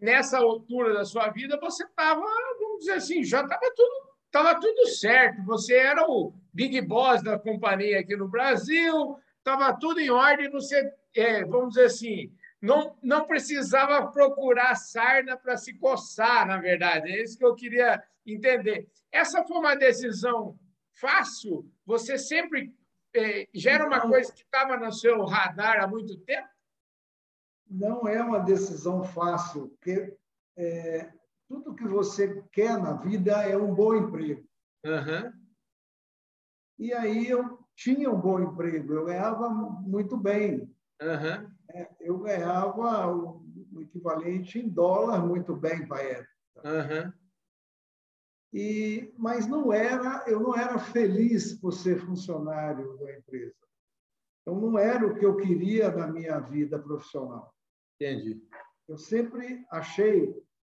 nessa 0.00 0.38
altura 0.38 0.92
da 0.94 1.04
sua 1.04 1.28
vida, 1.30 1.58
você 1.60 1.84
estava, 1.84 2.20
vamos 2.60 2.80
dizer 2.80 2.94
assim, 2.94 3.22
já 3.22 3.42
estava 3.42 3.72
tudo 3.74 4.08
estava 4.28 4.60
tudo 4.60 4.86
certo. 4.88 5.42
Você 5.44 5.74
era 5.74 6.08
o 6.08 6.32
big 6.52 6.80
boss 6.82 7.22
da 7.22 7.38
companhia 7.38 8.00
aqui 8.00 8.16
no 8.16 8.28
Brasil, 8.28 9.18
estava 9.38 9.72
tudo 9.74 10.00
em 10.00 10.10
ordem. 10.10 10.50
Você, 10.50 10.90
é, 11.14 11.44
vamos 11.44 11.70
dizer 11.70 11.86
assim, 11.86 12.32
não, 12.60 12.96
não 13.02 13.26
precisava 13.26 14.06
procurar 14.08 14.74
sarna 14.76 15.36
para 15.36 15.56
se 15.56 15.74
coçar, 15.74 16.46
na 16.46 16.58
verdade. 16.58 17.10
É 17.10 17.22
isso 17.22 17.38
que 17.38 17.44
eu 17.44 17.54
queria 17.54 18.02
entender. 18.34 18.88
Essa 19.10 19.44
foi 19.44 19.58
uma 19.58 19.74
decisão 19.74 20.58
fácil? 20.94 21.70
Você 21.86 22.18
sempre 22.18 22.74
é, 23.14 23.48
já 23.54 23.72
era 23.72 23.86
uma 23.86 24.00
coisa 24.00 24.32
que 24.32 24.42
estava 24.42 24.76
no 24.76 24.92
seu 24.92 25.24
radar 25.24 25.82
há 25.82 25.86
muito 25.86 26.16
tempo? 26.20 26.48
Não 27.70 28.08
é 28.08 28.22
uma 28.22 28.40
decisão 28.40 29.04
fácil, 29.04 29.68
porque 29.68 30.16
é, 30.56 31.12
tudo 31.48 31.74
que 31.74 31.86
você 31.86 32.42
quer 32.52 32.78
na 32.78 32.94
vida 32.94 33.42
é 33.42 33.56
um 33.56 33.74
bom 33.74 33.94
emprego. 33.94 34.46
Uhum. 34.84 35.32
E 36.78 36.92
aí 36.92 37.28
eu 37.28 37.58
tinha 37.74 38.10
um 38.10 38.20
bom 38.20 38.40
emprego, 38.40 38.94
eu 38.94 39.04
ganhava 39.04 39.48
muito 39.50 40.16
bem. 40.16 40.72
Uhum. 41.00 41.50
Eu 42.00 42.18
ganhava 42.18 43.14
o 43.14 43.44
equivalente 43.80 44.58
em 44.58 44.68
dólar 44.68 45.24
muito 45.24 45.54
bem 45.54 45.86
para 45.86 45.98
a 45.98 46.04
época. 46.04 46.28
Uhum. 46.64 47.12
E, 48.52 49.12
mas 49.18 49.46
não 49.46 49.72
era, 49.72 50.24
eu 50.26 50.40
não 50.40 50.56
era 50.56 50.78
feliz 50.78 51.52
por 51.54 51.72
ser 51.72 51.98
funcionário 52.00 52.96
da 52.98 53.16
empresa. 53.16 53.54
Então 54.40 54.58
não 54.58 54.78
era 54.78 55.06
o 55.06 55.14
que 55.14 55.26
eu 55.26 55.36
queria 55.36 55.90
na 55.90 56.06
minha 56.06 56.38
vida 56.38 56.78
profissional. 56.78 57.54
Entendi. 58.00 58.42
Eu 58.88 58.96
sempre 58.96 59.66
achei 59.70 60.34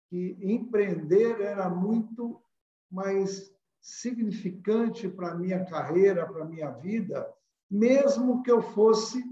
que 0.08 0.38
empreender 0.40 1.40
era 1.42 1.68
muito 1.68 2.42
mais 2.90 3.54
significante 3.82 5.08
para 5.08 5.32
a 5.32 5.34
minha 5.34 5.64
carreira, 5.66 6.26
para 6.26 6.44
a 6.44 6.48
minha 6.48 6.70
vida, 6.70 7.30
mesmo 7.70 8.42
que 8.42 8.50
eu 8.50 8.62
fosse 8.62 9.22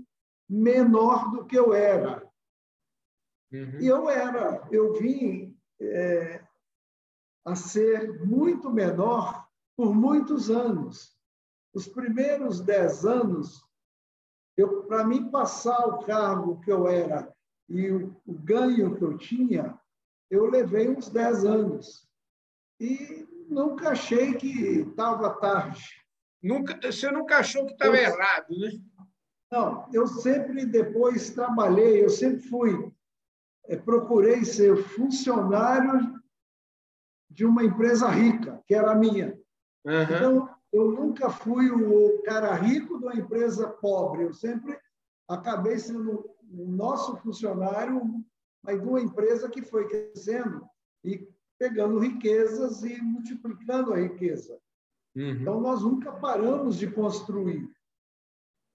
menor 0.49 1.31
do 1.31 1.47
que 1.47 1.59
eu 1.59 1.73
era. 1.73 2.23
Uhum. 3.51 3.81
E 3.81 3.87
eu 3.87 4.11
era, 4.11 4.69
eu 4.71 4.93
vim 4.95 5.57
é, 5.81 6.46
a 7.47 7.55
ser 7.55 8.25
muito 8.25 8.69
menor 8.71 9.47
por 9.77 9.95
muitos 9.95 10.51
anos. 10.51 11.17
Os 11.73 11.87
primeiros 11.87 12.61
dez 12.61 13.07
anos, 13.07 13.65
para 14.89 15.05
mim 15.05 15.31
passar 15.31 15.87
o 15.87 15.99
cargo 16.01 16.61
que 16.61 16.73
eu 16.73 16.89
era 16.89 17.33
e 17.69 17.91
o, 17.91 18.17
o 18.27 18.33
ganho 18.33 18.97
que 18.97 19.03
eu 19.03 19.17
tinha, 19.17 19.79
eu 20.31 20.47
levei 20.47 20.89
uns 20.89 21.09
10 21.09 21.45
anos. 21.45 22.09
E 22.81 23.27
nunca 23.49 23.91
achei 23.91 24.35
que 24.35 24.81
estava 24.81 25.31
tarde. 25.31 25.85
Nunca, 26.43 26.79
você 26.81 27.11
nunca 27.11 27.39
achou 27.39 27.67
que 27.67 27.73
estava 27.73 27.97
errado, 27.97 28.47
né? 28.51 28.71
Não, 29.51 29.89
eu 29.93 30.07
sempre 30.07 30.67
depois 30.67 31.31
trabalhei, 31.31 32.05
eu 32.05 32.11
sempre 32.11 32.41
fui, 32.49 32.93
é, 33.67 33.77
procurei 33.77 34.45
ser 34.45 34.77
funcionário 34.77 36.16
de 37.37 37.45
uma 37.45 37.63
empresa 37.63 38.09
rica, 38.09 38.63
que 38.67 38.75
era 38.75 38.93
a 38.93 38.95
minha. 38.95 39.39
Uhum. 39.85 40.03
Então, 40.03 40.57
eu 40.73 40.91
nunca 40.91 41.29
fui 41.29 41.71
o 41.71 42.23
cara 42.23 42.55
rico 42.55 42.99
de 42.99 43.05
uma 43.05 43.15
empresa 43.15 43.69
pobre, 43.69 44.25
eu 44.25 44.33
sempre 44.33 44.77
acabei 45.29 45.79
sendo 45.79 46.31
o 46.51 46.67
nosso 46.67 47.17
funcionário 47.19 48.01
mas 48.63 48.81
de 48.81 48.89
uma 48.89 49.01
empresa 49.01 49.49
que 49.49 49.63
foi 49.63 49.87
crescendo 49.87 50.67
e 51.05 51.29
pegando 51.57 52.01
riquezas 52.01 52.83
e 52.83 53.01
multiplicando 53.01 53.93
a 53.93 54.01
riqueza. 54.01 54.59
Uhum. 55.15 55.31
Então, 55.31 55.61
nós 55.61 55.83
nunca 55.83 56.11
paramos 56.13 56.77
de 56.77 56.91
construir. 56.91 57.71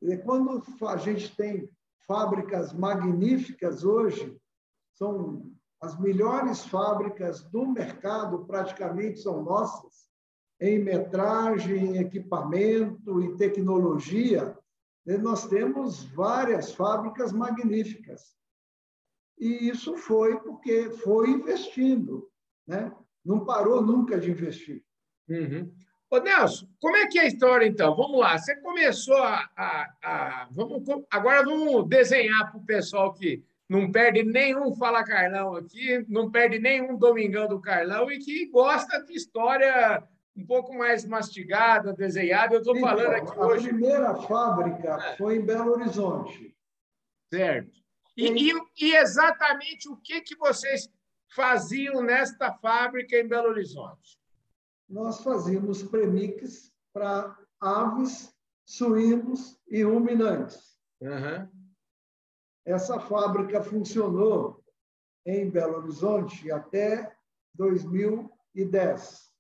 E 0.02 0.18
quando 0.18 0.64
a 0.88 0.96
gente 0.96 1.36
tem 1.36 1.70
fábricas 2.08 2.72
magníficas 2.72 3.84
hoje, 3.84 4.36
são 4.94 5.52
as 5.82 6.00
melhores 6.00 6.64
fábricas 6.64 7.44
do 7.46 7.66
mercado, 7.66 8.46
praticamente 8.46 9.20
são 9.20 9.44
nossas, 9.44 10.08
em 10.60 10.78
metragem, 10.78 11.96
em 11.96 11.98
equipamento, 11.98 13.20
em 13.20 13.36
tecnologia. 13.36 14.56
Nós 15.06 15.48
temos 15.48 16.04
várias 16.04 16.72
fábricas 16.72 17.32
magníficas. 17.32 18.36
E 19.40 19.68
isso 19.70 19.98
foi 19.98 20.40
porque 20.40 20.92
foi 20.92 21.32
investindo, 21.32 22.30
né? 22.68 22.96
não 23.26 23.44
parou 23.44 23.82
nunca 23.82 24.20
de 24.20 24.30
investir. 24.30 24.84
Uhum. 25.28 25.74
Ô, 26.12 26.20
Nelson, 26.20 26.68
como 26.80 26.96
é 26.96 27.08
que 27.08 27.18
é 27.18 27.24
a 27.24 27.28
história, 27.28 27.66
então? 27.66 27.96
Vamos 27.96 28.20
lá. 28.20 28.38
Você 28.38 28.56
começou 28.58 29.18
a. 29.18 29.50
a, 29.56 29.94
a 30.04 30.48
vamos, 30.52 30.84
agora 31.10 31.44
vamos 31.44 31.88
desenhar 31.88 32.52
para 32.52 32.60
o 32.60 32.66
pessoal 32.66 33.14
que 33.14 33.44
não 33.72 33.90
perde 33.90 34.22
nenhum 34.24 34.76
Fala 34.76 35.02
Carlão 35.02 35.56
aqui, 35.56 36.06
não 36.10 36.30
perde 36.30 36.60
nenhum 36.60 36.98
Domingão 36.98 37.48
do 37.48 37.62
Carlão 37.62 38.12
e 38.12 38.20
que 38.20 38.48
gosta 38.48 39.02
de 39.06 39.14
história 39.14 40.06
um 40.36 40.46
pouco 40.46 40.78
mais 40.78 41.06
mastigada, 41.06 41.94
desenhada. 41.94 42.56
Eu 42.56 42.60
estou 42.60 42.78
falando 42.78 43.14
aqui 43.14 43.32
a 43.32 43.46
hoje. 43.46 43.70
A 43.70 43.70
primeira 43.70 44.16
fábrica 44.24 44.98
é. 45.02 45.16
foi 45.16 45.38
em 45.38 45.46
Belo 45.46 45.72
Horizonte. 45.72 46.54
Certo. 47.34 47.72
E, 48.18 48.52
e, 48.52 48.62
e, 48.78 48.94
exatamente 48.94 49.88
o 49.88 49.96
que, 49.96 50.20
que 50.20 50.36
vocês 50.36 50.90
faziam 51.34 52.04
nesta 52.04 52.52
fábrica 52.52 53.16
em 53.16 53.26
Belo 53.26 53.52
Horizonte? 53.52 54.20
Nós 54.90 55.24
fazíamos 55.24 55.82
premix 55.82 56.74
para 56.92 57.38
aves 57.62 58.36
suínos 58.66 59.58
e 59.70 59.82
ruminantes. 59.82 60.78
Uhum. 61.00 61.61
Essa 62.66 63.00
fábrica 63.00 63.62
funcionou 63.64 64.64
em 65.26 65.50
Belo 65.50 65.78
Horizonte 65.78 66.52
até 66.52 67.16
2010. 67.56 69.32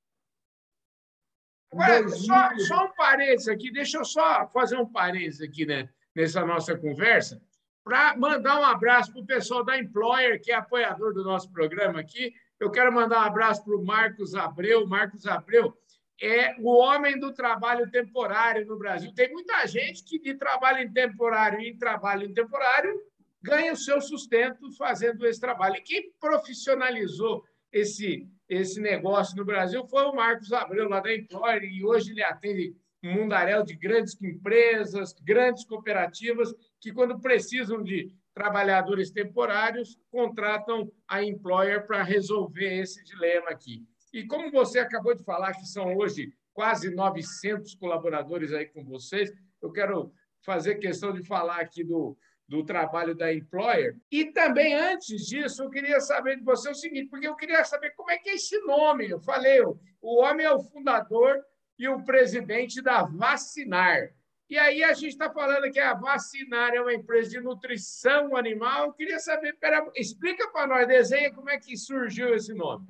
Ué, 1.73 2.07
só, 2.09 2.57
só 2.57 2.85
um 2.85 2.93
parênteses 2.93 3.47
aqui, 3.47 3.71
deixa 3.71 3.97
eu 3.97 4.05
só 4.05 4.47
fazer 4.49 4.75
um 4.75 4.85
parênteses 4.85 5.41
aqui 5.41 5.65
né, 5.65 5.89
nessa 6.15 6.45
nossa 6.45 6.77
conversa, 6.77 7.41
para 7.83 8.15
mandar 8.17 8.59
um 8.59 8.65
abraço 8.65 9.11
para 9.11 9.21
o 9.21 9.25
pessoal 9.25 9.63
da 9.63 9.77
Employer, 9.77 10.41
que 10.41 10.51
é 10.51 10.55
apoiador 10.55 11.13
do 11.13 11.23
nosso 11.23 11.51
programa 11.51 11.99
aqui. 11.99 12.33
Eu 12.59 12.69
quero 12.69 12.91
mandar 12.91 13.21
um 13.21 13.27
abraço 13.27 13.63
para 13.63 13.75
o 13.75 13.83
Marcos 13.83 14.35
Abreu. 14.35 14.85
Marcos 14.85 15.25
Abreu 15.25 15.75
é 16.21 16.55
o 16.59 16.69
homem 16.69 17.19
do 17.19 17.33
trabalho 17.33 17.89
temporário 17.89 18.65
no 18.67 18.77
Brasil. 18.77 19.11
Tem 19.15 19.31
muita 19.31 19.65
gente 19.65 20.03
que 20.03 20.19
de 20.19 20.35
trabalho 20.35 20.79
em 20.79 20.91
temporário 20.91 21.59
em 21.59 21.75
trabalho 21.75 22.27
em 22.27 22.33
temporário 22.33 23.01
ganha 23.41 23.73
o 23.73 23.77
seu 23.77 24.01
sustento 24.01 24.71
fazendo 24.77 25.25
esse 25.25 25.39
trabalho. 25.39 25.75
E 25.75 25.81
quem 25.81 26.11
profissionalizou 26.19 27.43
esse, 27.71 28.27
esse 28.47 28.79
negócio 28.79 29.35
no 29.37 29.45
Brasil 29.45 29.85
foi 29.87 30.03
o 30.03 30.13
Marcos 30.13 30.51
Abreu, 30.51 30.89
lá 30.89 30.99
da 30.99 31.13
Employer, 31.13 31.63
e 31.63 31.83
hoje 31.83 32.11
ele 32.11 32.23
atende 32.23 32.75
um 33.03 33.13
mundaréu 33.13 33.63
de 33.63 33.75
grandes 33.75 34.21
empresas, 34.21 35.13
grandes 35.23 35.65
cooperativas, 35.65 36.53
que, 36.79 36.91
quando 36.91 37.19
precisam 37.19 37.81
de 37.81 38.13
trabalhadores 38.33 39.09
temporários, 39.11 39.97
contratam 40.09 40.91
a 41.07 41.23
Employer 41.23 41.85
para 41.87 42.03
resolver 42.03 42.79
esse 42.79 43.03
dilema 43.03 43.49
aqui. 43.49 43.85
E 44.13 44.25
como 44.25 44.51
você 44.51 44.79
acabou 44.79 45.15
de 45.15 45.23
falar, 45.23 45.53
que 45.53 45.65
são 45.65 45.95
hoje 45.95 46.31
quase 46.53 46.93
900 46.93 47.75
colaboradores 47.75 48.53
aí 48.53 48.65
com 48.65 48.83
vocês, 48.83 49.31
eu 49.61 49.71
quero 49.71 50.13
fazer 50.41 50.75
questão 50.75 51.13
de 51.13 51.23
falar 51.23 51.59
aqui 51.61 51.83
do, 51.83 52.17
do 52.51 52.65
trabalho 52.65 53.15
da 53.15 53.33
Employer. 53.33 53.97
E 54.11 54.25
também, 54.25 54.73
antes 54.73 55.25
disso, 55.25 55.63
eu 55.63 55.69
queria 55.69 56.01
saber 56.01 56.35
de 56.35 56.43
você 56.43 56.69
o 56.69 56.75
seguinte, 56.75 57.07
porque 57.09 57.25
eu 57.25 57.35
queria 57.37 57.63
saber 57.63 57.91
como 57.91 58.11
é 58.11 58.17
que 58.17 58.29
é 58.29 58.35
esse 58.35 58.59
nome. 58.65 59.09
Eu 59.09 59.21
falei, 59.21 59.61
o 59.61 60.21
homem 60.21 60.45
é 60.45 60.51
o 60.51 60.59
fundador 60.59 61.41
e 61.79 61.87
o 61.87 62.03
presidente 62.03 62.81
da 62.81 63.03
Vacinar. 63.03 64.13
E 64.49 64.57
aí 64.57 64.83
a 64.83 64.91
gente 64.91 65.13
está 65.13 65.31
falando 65.31 65.71
que 65.71 65.79
a 65.79 65.93
Vacinar 65.93 66.73
é 66.73 66.81
uma 66.81 66.93
empresa 66.93 67.29
de 67.29 67.39
nutrição 67.39 68.35
animal. 68.35 68.87
Eu 68.87 68.93
queria 68.93 69.19
saber, 69.19 69.53
pera, 69.53 69.89
explica 69.95 70.49
para 70.49 70.67
nós, 70.67 70.85
desenha 70.85 71.33
como 71.33 71.49
é 71.49 71.57
que 71.57 71.77
surgiu 71.77 72.35
esse 72.35 72.53
nome. 72.53 72.85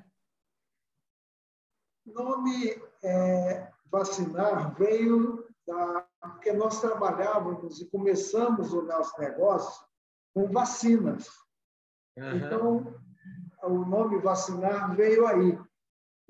O 2.04 2.12
nome 2.12 2.82
é, 3.00 3.68
Vacinar 3.86 4.74
veio 4.74 5.46
da, 5.64 6.04
porque 6.22 6.52
nós 6.52 6.80
trabalhávamos 6.80 7.80
e 7.80 7.86
começamos 7.86 8.72
o 8.72 8.82
nosso 8.82 9.18
negócio 9.20 9.84
com 10.32 10.46
vacinas. 10.46 11.28
Uhum. 12.16 12.36
Então, 12.36 12.94
o 13.64 13.84
nome 13.84 14.18
vacinar 14.18 14.94
veio 14.94 15.26
aí. 15.26 15.58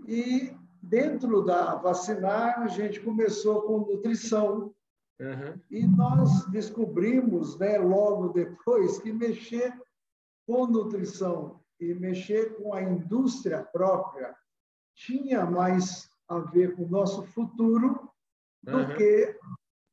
E 0.06 0.56
dentro 0.82 1.42
da 1.42 1.76
vacinar, 1.76 2.60
a 2.60 2.68
gente 2.68 3.00
começou 3.00 3.62
com 3.62 3.80
nutrição. 3.80 4.74
Uhum. 5.20 5.60
E 5.70 5.86
nós 5.86 6.46
descobrimos, 6.46 7.58
né, 7.58 7.78
logo 7.78 8.28
depois, 8.28 8.98
que 8.98 9.12
mexer 9.12 9.78
com 10.46 10.66
nutrição 10.66 11.60
e 11.78 11.94
mexer 11.94 12.56
com 12.56 12.74
a 12.74 12.82
indústria 12.82 13.62
própria 13.62 14.34
tinha 14.94 15.44
mais 15.44 16.10
a 16.28 16.38
ver 16.38 16.74
com 16.76 16.84
o 16.84 16.90
nosso 16.90 17.22
futuro 17.24 18.10
do 18.62 18.78
uhum. 18.78 18.96
que 18.96 19.38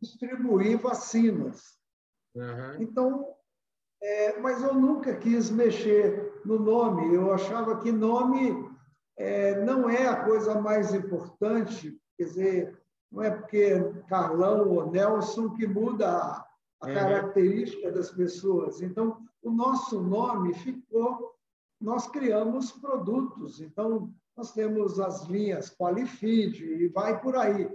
distribuir 0.01 0.79
vacinas. 0.79 1.77
Uhum. 2.35 2.81
Então, 2.81 3.35
é, 4.01 4.39
mas 4.39 4.63
eu 4.63 4.73
nunca 4.73 5.15
quis 5.15 5.49
mexer 5.49 6.41
no 6.45 6.59
nome. 6.59 7.13
Eu 7.13 7.33
achava 7.33 7.79
que 7.79 7.91
nome 7.91 8.69
é, 9.17 9.63
não 9.63 9.89
é 9.89 10.07
a 10.07 10.23
coisa 10.23 10.59
mais 10.59 10.93
importante. 10.93 11.99
Quer 12.17 12.23
dizer, 12.23 12.81
não 13.11 13.23
é 13.23 13.31
porque 13.31 13.75
Carlão 14.07 14.69
ou 14.69 14.89
Nelson 14.89 15.49
que 15.51 15.67
muda 15.67 16.09
a, 16.09 16.45
a 16.81 16.87
uhum. 16.87 16.93
característica 16.93 17.91
das 17.91 18.11
pessoas. 18.11 18.81
Então, 18.81 19.21
o 19.41 19.51
nosso 19.51 20.01
nome 20.01 20.53
ficou. 20.53 21.35
Nós 21.81 22.07
criamos 22.07 22.71
produtos. 22.71 23.61
Então, 23.61 24.13
nós 24.35 24.53
temos 24.53 24.99
as 24.99 25.25
linhas 25.25 25.69
Qualifeed 25.69 26.63
e 26.63 26.87
vai 26.87 27.19
por 27.19 27.35
aí. 27.35 27.69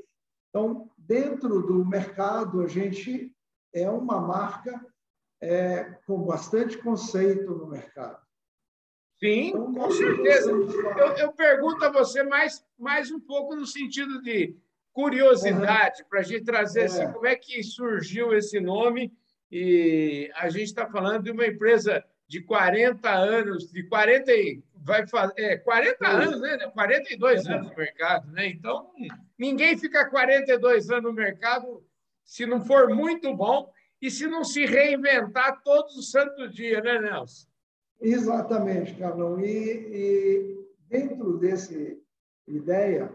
Então, 0.49 0.89
dentro 1.07 1.61
do 1.63 1.85
mercado, 1.85 2.63
a 2.63 2.67
gente 2.67 3.35
é 3.73 3.89
uma 3.91 4.21
marca 4.21 4.85
é, 5.41 5.85
com 6.07 6.23
bastante 6.23 6.79
conceito 6.79 7.55
no 7.55 7.67
mercado. 7.67 8.23
Sim, 9.19 9.49
então, 9.49 9.73
com 9.73 9.91
certeza. 9.91 10.51
Eu, 10.51 11.17
eu, 11.17 11.33
pergunto 11.33 11.85
a 11.85 11.91
você 11.91 12.23
mais, 12.23 12.65
mais 12.79 13.11
um 13.11 13.21
pouco 13.21 13.55
no 13.55 13.67
sentido 13.67 14.21
de 14.23 14.57
curiosidade, 14.93 16.03
uhum. 16.03 16.09
para 16.09 16.21
a 16.21 16.23
gente 16.23 16.45
trazer 16.45 16.83
é. 16.83 16.85
assim, 16.85 17.13
como 17.13 17.27
é 17.27 17.37
que 17.37 17.63
surgiu 17.63 18.33
esse 18.33 18.61
nome. 18.61 19.13
E 19.51 20.31
a 20.37 20.49
gente 20.49 20.65
está 20.65 20.87
falando 20.87 21.25
de 21.25 21.31
uma 21.31 21.47
empresa 21.47 22.05
de 22.27 22.41
40 22.43 23.11
anos, 23.11 23.71
de 23.71 23.83
40 23.85 24.33
vai 24.77 25.07
fazer 25.07 25.41
é, 25.41 25.57
40 25.57 26.07
anos, 26.07 26.41
né? 26.41 26.59
42 26.69 27.47
anos 27.47 27.71
no 27.71 27.77
mercado, 27.77 28.31
né? 28.33 28.49
Então, 28.49 28.91
ninguém 29.39 29.77
fica 29.79 30.09
42 30.09 30.91
anos 30.91 31.05
no 31.05 31.13
mercado 31.13 31.83
se 32.25 32.47
não 32.47 32.65
for 32.65 32.89
muito 32.89 33.35
bom 33.35 33.71
e 34.01 34.11
se 34.11 34.27
não 34.27 34.45
se 34.45 34.67
reinventar 34.67 35.63
todos 35.63 35.97
os 35.97 36.11
santos 36.11 36.55
dias, 36.55 36.83
né, 36.83 37.01
Nelson? 37.01 37.47
Exatamente, 38.01 38.95
Carlão. 38.95 39.41
E, 39.41 39.47
e 39.47 40.67
dentro 40.89 41.39
desse 41.39 41.99
ideia, 42.47 43.15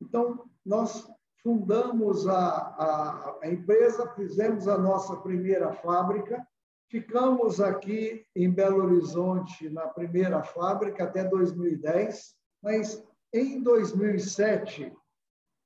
então, 0.00 0.44
nós 0.64 1.08
fundamos 1.42 2.26
a, 2.28 2.38
a, 2.38 3.38
a 3.42 3.48
empresa, 3.48 4.12
fizemos 4.14 4.68
a 4.68 4.76
nossa 4.76 5.16
primeira 5.16 5.72
fábrica, 5.72 6.46
Ficamos 6.90 7.60
aqui 7.60 8.24
em 8.34 8.50
Belo 8.50 8.82
Horizonte 8.82 9.68
na 9.68 9.86
primeira 9.88 10.42
fábrica 10.42 11.04
até 11.04 11.22
2010, 11.22 12.34
mas 12.62 13.04
em 13.32 13.62
2007 13.62 14.90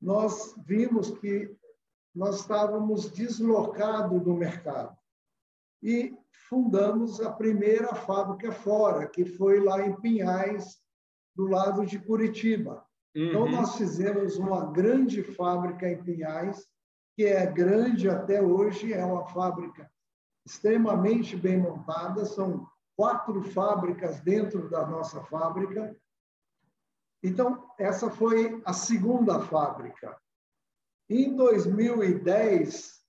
nós 0.00 0.52
vimos 0.66 1.16
que 1.18 1.54
nós 2.12 2.40
estávamos 2.40 3.08
deslocados 3.08 4.20
do 4.20 4.35
mercado 4.35 4.96
e 5.80 6.12
fundamos 6.48 7.20
a 7.20 7.30
primeira 7.30 7.94
fábrica 7.94 8.50
fora, 8.50 9.06
que 9.06 9.24
foi 9.24 9.61
lá 9.61 9.87
em 9.87 9.94
Pinhais, 10.00 10.82
do 11.37 11.46
lado 11.46 11.87
de 11.87 12.00
Curitiba. 12.00 12.85
Então, 13.14 13.42
uhum. 13.42 13.48
Então, 13.48 13.61
nós 13.61 13.76
fizemos 13.76 14.37
uma 14.38 14.72
grande 14.72 15.22
fábrica 15.22 15.88
em 15.88 16.02
Pinhais, 16.02 16.66
que 17.14 17.24
é 17.24 17.46
grande 17.46 18.08
até 18.08 18.42
hoje, 18.42 18.92
é 18.92 19.04
uma 19.04 19.24
fábrica 19.26 19.91
extremamente 20.44 21.37
bem 21.37 21.59
montada, 21.59 22.24
são 22.24 22.66
quatro 22.96 23.42
fábricas 23.52 24.20
dentro 24.20 24.68
da 24.68 24.87
nossa 24.87 25.22
fábrica. 25.24 25.96
Então, 27.22 27.70
essa 27.78 28.11
foi 28.11 28.61
a 28.64 28.72
segunda 28.72 29.40
fábrica. 29.40 30.18
Em 31.09 31.37
2010, 31.37 33.00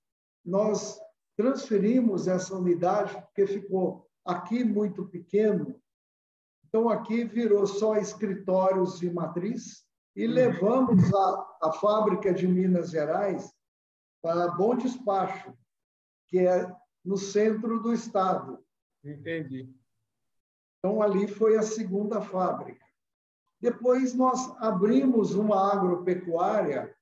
nós 0.44 1.00
transferimos 1.36 2.28
essa 2.28 2.54
unidade, 2.56 3.14
porque 3.22 3.46
ficou 3.46 4.08
aqui 4.24 4.62
muito 4.62 5.06
pequeno. 5.06 5.80
Então, 6.66 6.88
aqui 6.88 7.24
virou 7.24 7.66
só 7.66 7.96
escritórios 7.96 8.98
de 8.98 9.10
matriz 9.10 9.84
e 10.14 10.26
uhum. 10.26 10.32
levamos 10.32 11.12
a, 11.12 11.56
a 11.62 11.72
fábrica 11.72 12.32
de 12.32 12.46
Minas 12.46 12.90
Gerais 12.90 13.52
para 14.22 14.48
Bom 14.52 14.76
Despacho, 14.76 15.52
que 16.28 16.38
é 16.38 16.72
no 17.04 17.16
centro 17.16 17.80
do 17.80 17.92
estado. 17.92 18.64
Entendi. 19.04 19.72
Então, 20.78 21.02
ali 21.02 21.26
foi 21.28 21.56
a 21.56 21.62
segunda 21.62 22.20
fábrica. 22.20 22.84
Depois, 23.60 24.14
nós 24.14 24.54
abrimos 24.58 25.34
uma 25.34 25.72
agropecuária 25.72 26.94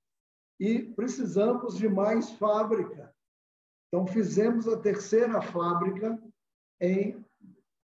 e 0.59 0.81
precisamos 0.81 1.77
de 1.77 1.89
mais 1.89 2.31
fábrica. 2.33 3.15
Então, 3.89 4.07
fizemos 4.07 4.69
a 4.69 4.79
terceira 4.79 5.41
fábrica 5.43 6.21
em 6.81 7.25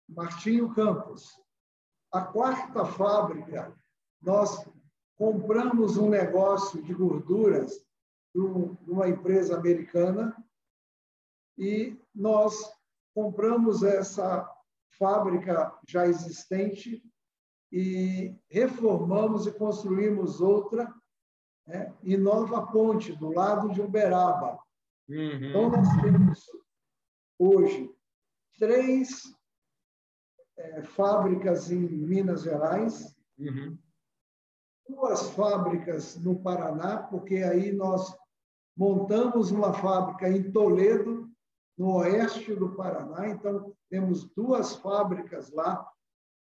Martinho 0.09 0.73
Campos. 0.75 1.41
A 2.13 2.23
quarta 2.23 2.85
fábrica, 2.85 3.77
nós 4.21 4.67
compramos 5.17 5.97
um 5.97 6.09
negócio 6.09 6.83
de 6.83 6.95
gorduras 6.95 7.85
de 8.35 8.41
uma 8.91 9.09
empresa 9.09 9.57
americana 9.57 10.37
e 11.59 12.00
nós 12.15 12.55
compramos 13.15 13.83
essa 13.83 14.49
fábrica 14.99 15.73
já 15.87 16.07
existente 16.07 17.03
e 17.73 18.35
reformamos 18.49 19.47
e 19.47 19.53
construímos 19.53 20.41
outra 20.41 20.93
né, 21.67 21.95
em 22.03 22.17
Nova 22.17 22.67
Ponte, 22.67 23.13
do 23.17 23.31
lado 23.31 23.71
de 23.71 23.81
Uberaba. 23.81 24.59
Uhum. 25.09 25.49
Então, 25.49 25.71
nós 25.71 25.89
temos 26.03 26.45
hoje 27.39 27.95
três 28.59 29.23
é, 30.57 30.83
fábricas 30.83 31.71
em 31.71 31.81
Minas 31.81 32.43
Gerais, 32.43 33.17
uhum. 33.39 33.79
duas 34.89 35.31
fábricas 35.31 36.17
no 36.17 36.39
Paraná, 36.41 36.99
porque 37.05 37.37
aí 37.37 37.73
nós 37.73 38.15
montamos 38.77 39.51
uma 39.51 39.73
fábrica 39.73 40.29
em 40.29 40.51
Toledo, 40.53 41.20
no 41.77 41.97
oeste 41.97 42.55
do 42.55 42.75
Paraná, 42.75 43.29
então 43.29 43.75
temos 43.89 44.25
duas 44.35 44.75
fábricas 44.77 45.51
lá, 45.51 45.91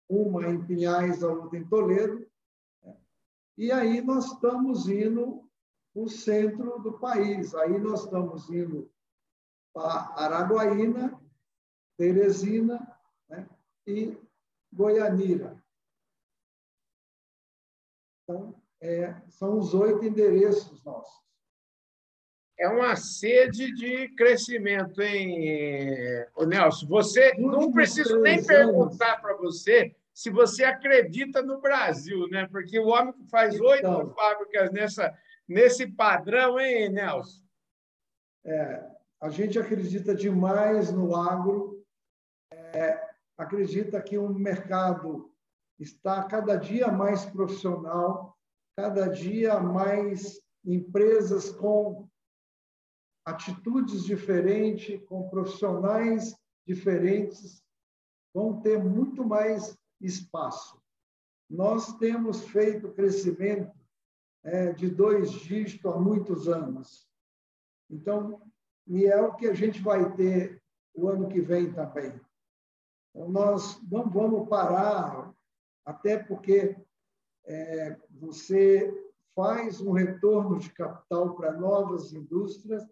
uma 0.08 0.48
em 0.48 0.64
Pinhais, 0.64 1.22
a 1.22 1.28
outra 1.28 1.58
em 1.58 1.66
Toledo, 1.66 2.26
e 3.58 3.72
aí 3.72 4.02
nós 4.02 4.32
estamos 4.32 4.86
indo 4.88 5.48
para 5.92 6.02
o 6.02 6.08
centro 6.08 6.78
do 6.80 6.98
país. 6.98 7.54
Aí 7.54 7.78
nós 7.78 8.04
estamos 8.04 8.50
indo 8.50 8.92
para 9.72 10.12
Araguaína, 10.14 11.18
Teresina 11.96 13.00
né? 13.28 13.48
e 13.86 14.16
Goianira. 14.70 15.62
Então, 18.22 18.60
é, 18.80 19.14
são 19.30 19.58
os 19.58 19.72
oito 19.72 20.04
endereços 20.04 20.82
nossos. 20.84 21.25
É 22.58 22.68
uma 22.68 22.96
sede 22.96 23.74
de 23.74 24.08
crescimento, 24.16 25.02
hein, 25.02 26.24
Nelson? 26.46 26.86
Você 26.86 27.34
não 27.34 27.70
preciso 27.70 28.18
nem 28.20 28.42
perguntar 28.42 29.20
para 29.20 29.36
você 29.36 29.94
se 30.14 30.30
você 30.30 30.64
acredita 30.64 31.42
no 31.42 31.60
Brasil, 31.60 32.26
né? 32.28 32.48
Porque 32.50 32.78
o 32.78 32.86
homem 32.86 33.12
que 33.12 33.28
faz 33.28 33.54
então, 33.54 33.66
oito 33.66 34.14
fábricas 34.14 34.72
nessa, 34.72 35.14
nesse 35.46 35.86
padrão, 35.86 36.58
hein, 36.58 36.88
Nelson? 36.88 37.42
É, 38.46 38.90
a 39.20 39.28
gente 39.28 39.58
acredita 39.58 40.14
demais 40.14 40.90
no 40.90 41.14
agro, 41.14 41.84
é, 42.50 42.98
acredita 43.36 44.00
que 44.00 44.16
o 44.16 44.28
mercado 44.30 45.30
está 45.78 46.22
cada 46.22 46.56
dia 46.56 46.88
mais 46.88 47.26
profissional, 47.26 48.34
cada 48.74 49.08
dia 49.08 49.60
mais 49.60 50.40
empresas 50.64 51.50
com 51.50 52.05
atitudes 53.26 54.04
diferentes, 54.04 55.02
com 55.06 55.28
profissionais 55.28 56.38
diferentes, 56.64 57.60
vão 58.32 58.60
ter 58.60 58.82
muito 58.82 59.24
mais 59.24 59.76
espaço. 60.00 60.80
Nós 61.50 61.96
temos 61.98 62.44
feito 62.48 62.92
crescimento 62.92 63.76
é, 64.44 64.72
de 64.72 64.88
dois 64.88 65.32
dígitos 65.32 65.92
há 65.92 65.98
muitos 65.98 66.48
anos. 66.48 67.08
Então, 67.90 68.40
e 68.86 69.06
é 69.06 69.20
o 69.20 69.34
que 69.34 69.48
a 69.48 69.54
gente 69.54 69.82
vai 69.82 70.14
ter 70.14 70.62
o 70.94 71.08
ano 71.08 71.28
que 71.28 71.40
vem 71.40 71.72
também. 71.72 72.20
Então, 73.10 73.28
nós 73.28 73.80
não 73.90 74.08
vamos 74.08 74.48
parar, 74.48 75.34
até 75.84 76.16
porque 76.16 76.76
é, 77.44 77.98
você 78.10 78.92
faz 79.34 79.80
um 79.80 79.92
retorno 79.92 80.58
de 80.58 80.72
capital 80.72 81.34
para 81.34 81.52
novas 81.52 82.12
indústrias 82.12 82.86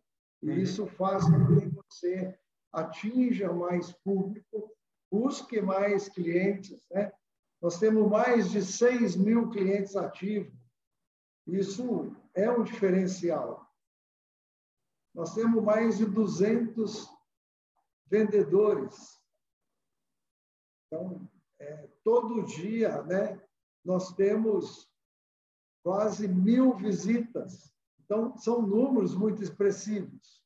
e 0.45 0.51
uhum. 0.51 0.59
isso 0.59 0.87
faz 0.87 1.25
com 1.25 1.59
que 1.59 1.67
você 1.69 2.39
atinja 2.71 3.51
mais 3.51 3.93
público 3.93 4.71
busque 5.11 5.61
mais 5.63 6.09
clientes. 6.09 6.87
Né? 6.91 7.11
Nós 7.63 7.79
temos 7.79 8.09
mais 8.11 8.51
de 8.51 8.63
6 8.63 9.17
mil 9.17 9.49
clientes 9.49 9.97
ativos. 9.97 10.53
Isso 11.47 12.15
é 12.35 12.51
um 12.51 12.63
diferencial. 12.63 13.67
Nós 15.15 15.35
temos 15.35 15.63
mais 15.63 15.97
de 15.97 16.05
200 16.05 17.09
vendedores. 18.07 19.19
Então, 20.87 21.27
é, 21.59 21.89
todo 22.03 22.45
dia, 22.45 23.03
né, 23.05 23.41
nós 23.83 24.13
temos 24.15 24.91
quase 25.83 26.29
mil 26.29 26.75
visitas. 26.77 27.74
Então, 28.05 28.37
são 28.37 28.63
números 28.63 29.15
muito 29.15 29.43
expressivos. 29.43 30.43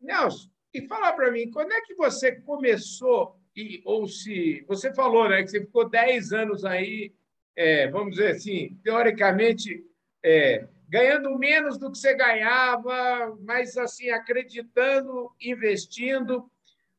Nelson, 0.00 0.48
e 0.72 0.86
fala 0.86 1.12
para 1.12 1.30
mim, 1.30 1.50
quando 1.50 1.72
é 1.72 1.80
que 1.82 1.94
você 1.94 2.32
começou 2.32 3.38
e, 3.56 3.80
ou 3.84 4.08
se 4.08 4.64
você 4.66 4.92
falou 4.92 5.28
né, 5.28 5.42
que 5.42 5.48
você 5.48 5.60
ficou 5.60 5.88
10 5.88 6.32
anos 6.32 6.64
aí, 6.64 7.14
é, 7.54 7.88
vamos 7.88 8.16
dizer 8.16 8.32
assim, 8.32 8.76
teoricamente, 8.82 9.84
é, 10.22 10.66
ganhando 10.88 11.38
menos 11.38 11.78
do 11.78 11.90
que 11.90 11.98
você 11.98 12.14
ganhava, 12.14 13.36
mas 13.42 13.76
assim, 13.76 14.10
acreditando, 14.10 15.30
investindo. 15.40 16.50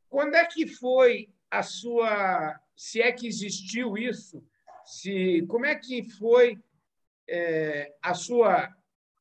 Quando 0.09 0.35
é 0.35 0.45
que 0.45 0.65
foi 0.65 1.29
a 1.51 1.61
sua, 1.61 2.57
se 2.75 3.01
é 3.01 3.11
que 3.11 3.27
existiu 3.27 3.97
isso, 3.97 4.41
se 4.85 5.45
como 5.49 5.65
é 5.65 5.75
que 5.75 6.09
foi 6.11 6.57
é, 7.27 7.93
a 8.01 8.13
sua 8.13 8.73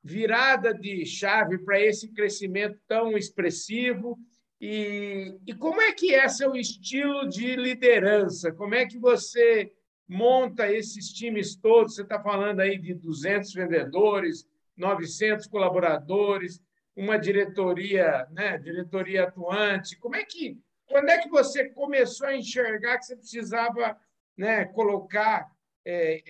virada 0.04 0.74
de 0.74 1.06
chave 1.06 1.56
para 1.56 1.80
esse 1.80 2.12
crescimento 2.12 2.78
tão 2.86 3.16
expressivo 3.16 4.18
e, 4.60 5.34
e 5.46 5.54
como 5.54 5.80
é 5.80 5.92
que 5.92 6.14
é 6.14 6.28
seu 6.28 6.54
estilo 6.54 7.28
de 7.28 7.56
liderança? 7.56 8.52
Como 8.52 8.74
é 8.74 8.86
que 8.86 8.98
você 8.98 9.72
monta 10.06 10.70
esses 10.70 11.08
times 11.08 11.56
todos? 11.56 11.94
Você 11.94 12.02
está 12.02 12.20
falando 12.20 12.60
aí 12.60 12.78
de 12.78 12.94
200 12.94 13.52
vendedores, 13.54 14.46
900 14.76 15.46
colaboradores, 15.46 16.62
uma 16.94 17.18
diretoria, 17.18 18.26
né, 18.30 18.58
diretoria 18.58 19.24
atuante. 19.24 19.98
Como 19.98 20.16
é 20.16 20.24
que, 20.24 20.58
quando 20.86 21.08
é 21.08 21.18
que 21.18 21.28
você 21.28 21.68
começou 21.70 22.26
a 22.26 22.36
enxergar 22.36 22.98
que 22.98 23.06
você 23.06 23.16
precisava, 23.16 23.98
né, 24.36 24.66
colocar 24.66 25.50
é, 25.86 26.22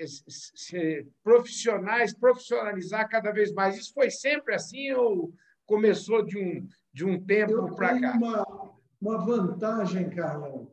profissionais, 1.23 2.13
profissionalizar 2.13 3.09
cada 3.09 3.33
vez 3.33 3.53
mais? 3.53 3.77
Isso 3.77 3.93
foi 3.93 4.11
sempre 4.11 4.55
assim 4.55 4.93
ou 4.93 5.33
começou 5.67 6.25
de 6.25 6.39
um 6.39 6.69
de 6.95 7.05
um 7.05 7.21
tempo 7.21 7.75
para 7.75 8.01
cá? 8.01 8.13
Uma, 8.13 8.75
uma 9.01 9.19
vantagem, 9.19 10.09
Carlão, 10.11 10.73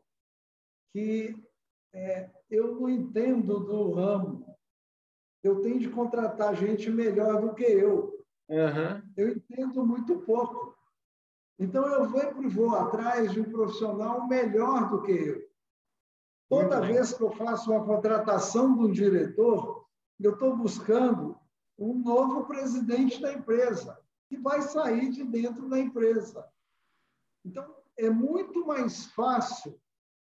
que 0.93 1.35
é, 1.91 2.29
eu 2.49 2.75
não 2.75 2.87
entendo 2.87 3.59
do 3.59 3.91
ramo. 3.91 4.45
Eu 5.43 5.59
tenho 5.61 5.79
de 5.79 5.89
contratar 5.89 6.55
gente 6.55 6.91
melhor 6.91 7.41
do 7.41 7.55
que 7.55 7.63
eu. 7.63 8.23
Uhum. 8.47 9.01
Eu 9.17 9.29
entendo 9.29 9.83
muito 9.83 10.19
pouco. 10.19 10.77
Então, 11.57 11.85
eu 11.87 12.07
vou, 12.07 12.49
vou 12.49 12.75
atrás 12.75 13.31
de 13.31 13.41
um 13.41 13.51
profissional 13.51 14.27
melhor 14.27 14.89
do 14.89 15.01
que 15.01 15.11
eu. 15.11 15.50
Toda 16.51 16.81
vez 16.81 17.13
que 17.13 17.23
eu 17.23 17.31
faço 17.31 17.71
uma 17.71 17.85
contratação 17.85 18.75
de 18.75 18.83
um 18.83 18.91
diretor, 18.91 19.85
eu 20.19 20.33
estou 20.33 20.53
buscando 20.53 21.39
um 21.79 21.93
novo 21.93 22.43
presidente 22.43 23.21
da 23.21 23.31
empresa 23.31 23.97
que 24.27 24.37
vai 24.37 24.61
sair 24.61 25.09
de 25.11 25.23
dentro 25.23 25.69
da 25.69 25.79
empresa. 25.79 26.45
Então, 27.45 27.73
é 27.97 28.09
muito 28.09 28.67
mais 28.67 29.05
fácil, 29.13 29.79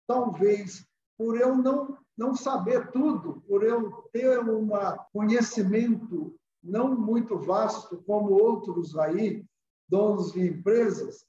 talvez, 0.07 0.87
por 1.17 1.37
eu 1.37 1.57
não, 1.57 1.97
não 2.17 2.33
saber 2.33 2.89
tudo, 2.91 3.41
por 3.45 3.61
eu 3.61 3.91
ter 4.13 4.39
um 4.39 4.69
conhecimento 5.11 6.39
não 6.63 6.95
muito 6.95 7.37
vasto 7.37 8.01
como 8.03 8.41
outros 8.41 8.97
aí, 8.97 9.45
donos 9.89 10.31
de 10.31 10.47
empresas, 10.47 11.25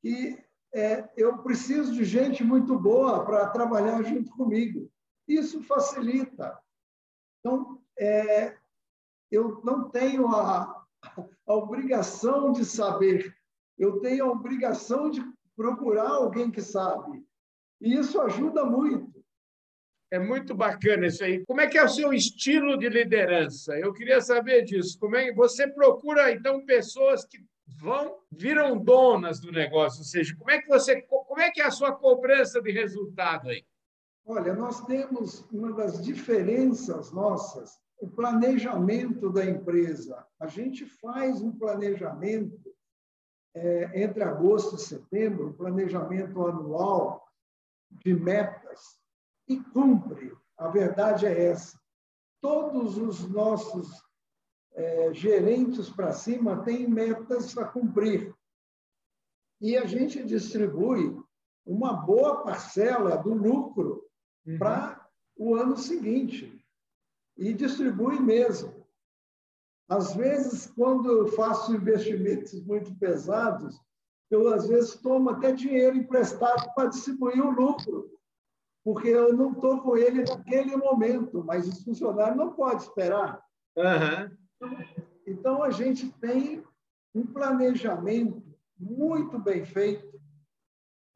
que 0.00 0.38
é, 0.72 1.08
eu 1.16 1.38
preciso 1.38 1.92
de 1.92 2.04
gente 2.04 2.44
muito 2.44 2.78
boa 2.78 3.24
para 3.24 3.48
trabalhar 3.48 4.02
junto 4.02 4.30
comigo. 4.30 4.90
Isso 5.26 5.62
facilita. 5.62 6.58
Então, 7.40 7.80
é, 7.98 8.56
eu 9.30 9.60
não 9.64 9.88
tenho 9.90 10.28
a, 10.28 10.84
a 11.46 11.54
obrigação 11.54 12.52
de 12.52 12.64
saber, 12.64 13.34
eu 13.78 14.00
tenho 14.00 14.26
a 14.26 14.30
obrigação 14.30 15.10
de 15.10 15.22
procurar 15.56 16.08
alguém 16.08 16.50
que 16.50 16.60
sabe. 16.60 17.24
E 17.80 17.94
isso 17.94 18.20
ajuda 18.20 18.64
muito. 18.64 19.20
É 20.12 20.18
muito 20.18 20.54
bacana 20.54 21.06
isso 21.06 21.22
aí. 21.22 21.44
Como 21.46 21.60
é 21.60 21.68
que 21.68 21.78
é 21.78 21.84
o 21.84 21.88
seu 21.88 22.12
estilo 22.12 22.76
de 22.76 22.88
liderança? 22.88 23.78
Eu 23.78 23.92
queria 23.92 24.20
saber 24.20 24.62
disso. 24.64 24.98
Como 24.98 25.14
é 25.14 25.32
você 25.32 25.68
procura 25.68 26.32
então 26.32 26.64
pessoas 26.66 27.24
que 27.24 27.38
vão 27.78 28.18
viram 28.30 28.78
donas 28.78 29.40
do 29.40 29.52
negócio, 29.52 30.00
ou 30.00 30.04
seja, 30.04 30.36
como 30.36 30.50
é 30.50 30.60
que 30.60 30.68
você 30.68 31.02
como 31.02 31.40
é 31.40 31.50
que 31.50 31.60
é 31.60 31.66
a 31.66 31.70
sua 31.70 31.92
cobrança 31.92 32.60
de 32.60 32.70
resultado 32.70 33.48
aí? 33.48 33.64
Olha, 34.24 34.54
nós 34.54 34.84
temos 34.84 35.44
uma 35.50 35.72
das 35.72 36.02
diferenças 36.02 37.10
nossas 37.12 37.80
o 38.00 38.08
planejamento 38.08 39.30
da 39.30 39.44
empresa. 39.44 40.26
A 40.40 40.46
gente 40.46 40.86
faz 40.86 41.42
um 41.42 41.52
planejamento 41.52 42.74
é, 43.54 44.02
entre 44.02 44.22
agosto 44.22 44.76
e 44.76 44.78
setembro, 44.78 45.48
um 45.48 45.52
planejamento 45.52 46.46
anual 46.46 47.22
de 47.90 48.14
metas 48.14 48.98
e 49.46 49.60
cumpre. 49.60 50.32
A 50.56 50.68
verdade 50.68 51.26
é 51.26 51.48
essa. 51.48 51.78
Todos 52.40 52.96
os 52.96 53.28
nossos 53.28 54.02
é, 54.74 55.12
gerentes 55.12 55.90
para 55.90 56.12
cima 56.12 56.62
têm 56.62 56.88
metas 56.88 57.56
a 57.58 57.64
cumprir. 57.64 58.34
e 59.60 59.76
a 59.76 59.84
gente 59.84 60.24
distribui 60.24 61.14
uma 61.66 61.92
boa 61.92 62.42
parcela 62.42 63.16
do 63.16 63.34
lucro 63.34 64.02
uhum. 64.46 64.58
para 64.58 65.06
o 65.36 65.54
ano 65.54 65.76
seguinte. 65.76 66.64
E 67.36 67.52
distribui 67.52 68.18
mesmo. 68.20 68.86
Às 69.88 70.14
vezes, 70.14 70.66
quando 70.66 71.10
eu 71.10 71.28
faço 71.28 71.74
investimentos 71.74 72.64
muito 72.64 72.94
pesados, 72.94 73.78
eu 74.30 74.52
às 74.52 74.66
vezes 74.68 74.94
tomo 74.96 75.30
até 75.30 75.52
dinheiro 75.52 75.96
emprestado 75.96 76.72
para 76.74 76.88
distribuir 76.88 77.44
o 77.44 77.50
lucro, 77.50 78.10
porque 78.84 79.08
eu 79.08 79.32
não 79.36 79.52
estou 79.52 79.82
com 79.82 79.96
ele 79.96 80.22
naquele 80.22 80.76
momento, 80.76 81.42
mas 81.44 81.66
os 81.66 81.82
funcionários 81.82 82.36
não 82.36 82.52
podem 82.52 82.78
esperar. 82.78 83.42
Uhum. 83.76 84.39
Então, 85.26 85.62
a 85.62 85.70
gente 85.70 86.10
tem 86.18 86.64
um 87.14 87.26
planejamento 87.26 88.42
muito 88.78 89.38
bem 89.38 89.64
feito 89.64 90.20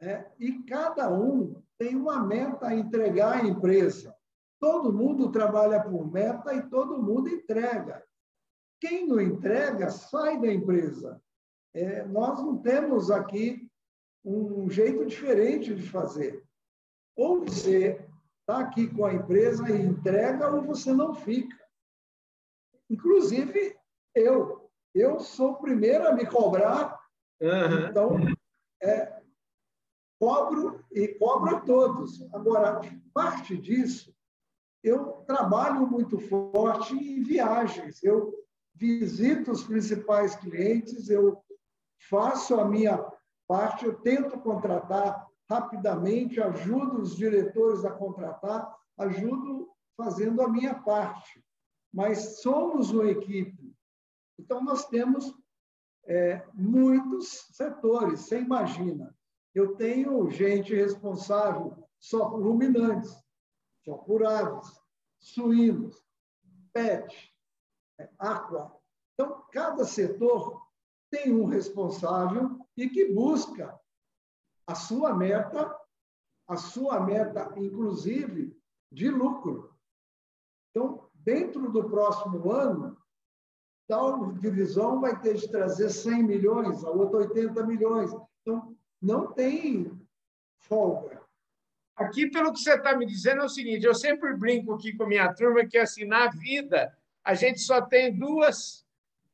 né? 0.01 0.31
e 0.39 0.63
cada 0.65 1.11
um 1.13 1.63
tem 1.79 1.97
uma 1.97 2.25
meta 2.25 2.69
a 2.69 2.75
entregar 2.75 3.43
à 3.43 3.47
empresa. 3.47 4.15
Todo 4.61 4.93
mundo 4.93 5.31
trabalha 5.31 5.83
por 5.83 6.11
meta 6.11 6.55
e 6.55 6.63
todo 6.69 7.03
mundo 7.03 7.29
entrega. 7.29 8.05
Quem 8.81 9.07
não 9.07 9.21
entrega 9.21 9.91
sai 9.91 10.41
da 10.41 10.53
empresa. 10.53 11.21
É, 11.75 12.05
nós 12.07 12.41
não 12.41 12.59
temos 12.59 13.11
aqui 13.11 13.69
um 14.25 14.71
jeito 14.71 15.05
diferente 15.05 15.75
de 15.75 15.83
fazer. 15.89 16.43
Ou 17.17 17.45
você 17.45 18.07
está 18.41 18.61
aqui 18.61 18.87
com 18.95 19.05
a 19.05 19.15
empresa 19.15 19.69
e 19.71 19.83
entrega, 19.83 20.51
ou 20.51 20.63
você 20.63 20.93
não 20.93 21.15
fica. 21.15 21.64
Inclusive, 22.91 23.77
eu. 24.15 24.71
Eu 24.95 25.19
sou 25.19 25.53
o 25.53 25.59
primeiro 25.59 26.07
a 26.07 26.13
me 26.13 26.25
cobrar 26.25 27.05
Uhum. 27.41 27.89
Então, 27.89 28.17
é, 28.83 29.21
cobro 30.19 30.85
e 30.91 31.09
cobro 31.09 31.57
a 31.57 31.61
todos. 31.61 32.27
Agora, 32.33 32.81
parte 33.13 33.57
disso, 33.57 34.15
eu 34.83 35.25
trabalho 35.27 35.87
muito 35.87 36.19
forte 36.19 36.95
em 36.95 37.23
viagens. 37.23 38.03
Eu 38.03 38.35
visito 38.75 39.53
os 39.53 39.63
principais 39.65 40.35
clientes, 40.37 41.09
eu 41.09 41.43
faço 42.09 42.59
a 42.59 42.65
minha 42.65 43.05
parte, 43.47 43.85
eu 43.85 43.95
tento 44.01 44.39
contratar 44.41 45.27
rapidamente, 45.49 46.41
ajudo 46.41 47.03
os 47.03 47.15
diretores 47.15 47.85
a 47.85 47.91
contratar, 47.91 48.75
ajudo 48.99 49.69
fazendo 49.97 50.41
a 50.43 50.49
minha 50.49 50.75
parte. 50.75 51.44
Mas 51.95 52.41
somos 52.43 52.91
uma 52.91 53.09
equipe. 53.09 53.73
Então, 54.37 54.61
nós 54.65 54.89
temos 54.89 55.33
é, 56.07 56.45
muitos 56.53 57.47
setores. 57.53 58.21
Você 58.21 58.41
imagina, 58.41 59.17
eu 59.55 59.77
tenho 59.77 60.29
gente 60.29 60.75
responsável 60.75 61.89
só 62.01 62.29
por 62.29 62.43
ruminantes, 62.43 63.15
só 63.85 63.97
por 63.97 64.27
aves, 64.27 64.69
suínos, 65.21 65.97
pet, 66.73 67.33
é, 68.01 68.11
aqua. 68.19 68.77
Então, 69.13 69.45
cada 69.53 69.85
setor 69.85 70.61
tem 71.09 71.33
um 71.33 71.47
responsável 71.47 72.59
e 72.77 72.91
que 72.91 73.13
busca 73.13 73.79
a 74.67 74.75
sua 74.75 75.15
meta, 75.15 75.79
a 76.49 76.57
sua 76.57 76.99
meta, 76.99 77.55
inclusive, 77.57 78.61
de 78.91 79.09
lucro. 79.09 79.74
Dentro 81.25 81.71
do 81.73 81.89
próximo 81.89 82.53
ano, 82.53 82.97
tal 83.89 84.33
divisão 84.33 85.01
vai 85.01 85.19
ter 85.21 85.35
de 85.35 85.49
trazer 85.49 85.89
100 85.89 86.23
milhões, 86.23 86.85
a 86.85 86.91
outra 86.91 87.21
80 87.21 87.67
milhões. 87.67 88.11
Então, 88.43 88.77
não 89.01 89.33
tem 89.33 89.91
folga. 90.59 91.23
Aqui, 91.97 92.29
pelo 92.29 92.53
que 92.53 92.59
você 92.59 92.75
está 92.75 92.97
me 92.97 93.07
dizendo, 93.07 93.43
é 93.43 93.45
o 93.45 93.49
seguinte: 93.49 93.87
eu 93.87 93.95
sempre 93.95 94.35
brinco 94.37 94.75
aqui 94.75 94.97
com 94.97 95.05
a 95.05 95.09
minha 95.09 95.33
turma 95.33 95.65
que, 95.65 95.79
assim, 95.79 96.05
na 96.05 96.29
vida, 96.29 96.93
a 97.23 97.35
gente 97.35 97.61
só 97.61 97.81
tem 97.81 98.17
duas, 98.17 98.85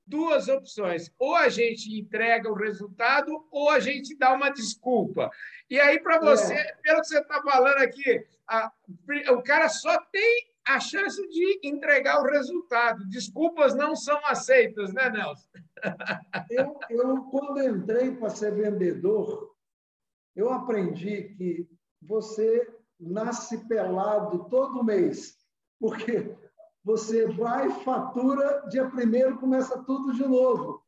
duas 0.07 0.47
opções. 0.49 1.11
Ou 1.19 1.35
a 1.35 1.49
gente 1.49 1.99
entrega 1.99 2.51
o 2.51 2.55
resultado, 2.55 3.47
ou 3.51 3.71
a 3.71 3.81
gente 3.81 4.15
dá 4.15 4.33
uma 4.33 4.51
desculpa. 4.51 5.31
E 5.71 5.81
aí, 5.81 5.99
para 6.01 6.21
você, 6.21 6.53
é. 6.53 6.75
pelo 6.83 7.01
que 7.01 7.07
você 7.09 7.21
está 7.21 7.43
falando 7.43 7.79
aqui, 7.79 8.27
a, 8.47 8.71
o 9.33 9.43
cara 9.43 9.69
só 9.69 9.99
tem 10.13 10.50
a 10.67 10.79
chance 10.79 11.21
de 11.29 11.61
entregar 11.63 12.21
o 12.21 12.31
resultado. 12.31 13.09
Desculpas 13.09 13.75
não 13.75 13.97
são 13.97 14.19
aceitas, 14.27 14.93
né, 14.93 15.11
Nelson? 15.11 15.49
Eu, 16.51 16.79
eu 16.91 17.23
quando 17.25 17.63
entrei 17.63 18.15
para 18.15 18.29
ser 18.31 18.55
vendedor, 18.55 19.55
eu 20.37 20.53
aprendi 20.53 21.35
que 21.37 21.69
você 22.03 22.69
nasce 22.99 23.67
pelado 23.67 24.49
todo 24.51 24.85
mês, 24.85 25.37
porque 25.79 26.37
você 26.85 27.27
vai, 27.27 27.71
fatura, 27.83 28.65
dia 28.69 28.89
primeiro 28.91 29.39
começa 29.39 29.83
tudo 29.85 30.13
de 30.13 30.27
novo. 30.27 30.83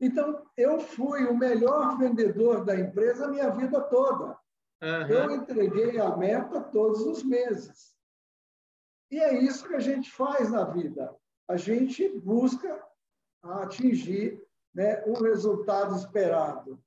Então, 0.00 0.42
eu 0.56 0.78
fui 0.78 1.24
o 1.24 1.36
melhor 1.36 1.96
vendedor 1.98 2.64
da 2.64 2.78
empresa 2.78 3.26
a 3.26 3.30
minha 3.30 3.50
vida 3.50 3.80
toda. 3.80 4.36
Uhum. 4.82 5.06
Eu 5.08 5.30
entreguei 5.30 5.98
a 5.98 6.14
meta 6.16 6.60
todos 6.60 7.00
os 7.00 7.22
meses. 7.22 7.95
E 9.10 9.18
é 9.18 9.42
isso 9.42 9.66
que 9.66 9.74
a 9.74 9.80
gente 9.80 10.10
faz 10.10 10.50
na 10.50 10.64
vida. 10.64 11.14
A 11.48 11.56
gente 11.56 12.08
busca 12.20 12.84
atingir 13.42 14.42
né, 14.74 15.02
o 15.06 15.14
resultado 15.22 15.94
esperado. 15.94 16.82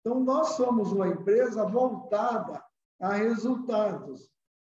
Então, 0.00 0.20
nós 0.20 0.50
somos 0.50 0.92
uma 0.92 1.08
empresa 1.08 1.64
voltada 1.66 2.64
a 3.00 3.12
resultados. 3.12 4.30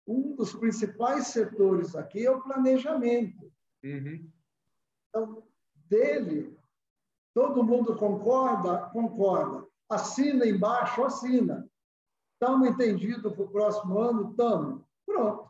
Um 0.08 0.36
dos 0.36 0.54
principais 0.54 1.28
setores 1.28 1.96
aqui 1.96 2.26
é 2.26 2.32
o 2.32 2.42
planejamento. 2.42 3.52
Uhum. 3.84 4.32
Então, 5.10 5.44
dele, 5.74 6.58
todo 7.34 7.64
mundo 7.64 7.96
concorda? 7.96 8.90
Concorda. 8.92 9.68
Assina 9.90 10.46
embaixo? 10.46 11.04
Assina. 11.04 11.68
Estamos 12.34 12.70
entendidos 12.70 13.34
para 13.34 13.44
o 13.44 13.52
próximo 13.52 14.00
ano? 14.00 14.32
Estamos. 14.32 14.84
Pronto 15.06 15.49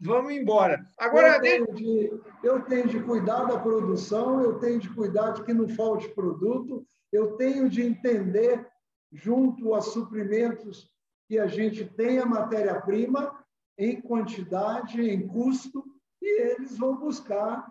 vamos 0.00 0.32
embora. 0.32 0.84
Agora, 0.98 1.36
eu 1.36 1.40
tenho, 1.40 1.74
de, 1.74 2.20
eu 2.42 2.62
tenho 2.62 2.88
de 2.88 3.02
cuidar 3.02 3.44
da 3.44 3.58
produção, 3.58 4.40
eu 4.42 4.58
tenho 4.58 4.78
de 4.78 4.88
cuidar 4.94 5.32
de 5.32 5.44
que 5.44 5.52
não 5.52 5.68
falte 5.68 6.08
produto, 6.10 6.86
eu 7.12 7.36
tenho 7.36 7.68
de 7.68 7.82
entender, 7.82 8.66
junto 9.12 9.74
a 9.74 9.80
suprimentos, 9.80 10.90
que 11.26 11.38
a 11.38 11.46
gente 11.46 11.84
tenha 11.84 12.24
matéria-prima 12.24 13.44
em 13.76 14.00
quantidade, 14.00 15.00
em 15.00 15.26
custo, 15.26 15.84
e 16.20 16.42
eles 16.42 16.76
vão 16.76 16.96
buscar 16.96 17.70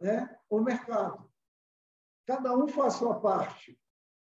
né, 0.00 0.28
o 0.48 0.60
mercado. 0.60 1.28
Cada 2.26 2.54
um 2.54 2.68
faz 2.68 2.94
a 2.94 2.98
sua 2.98 3.20
parte. 3.20 3.78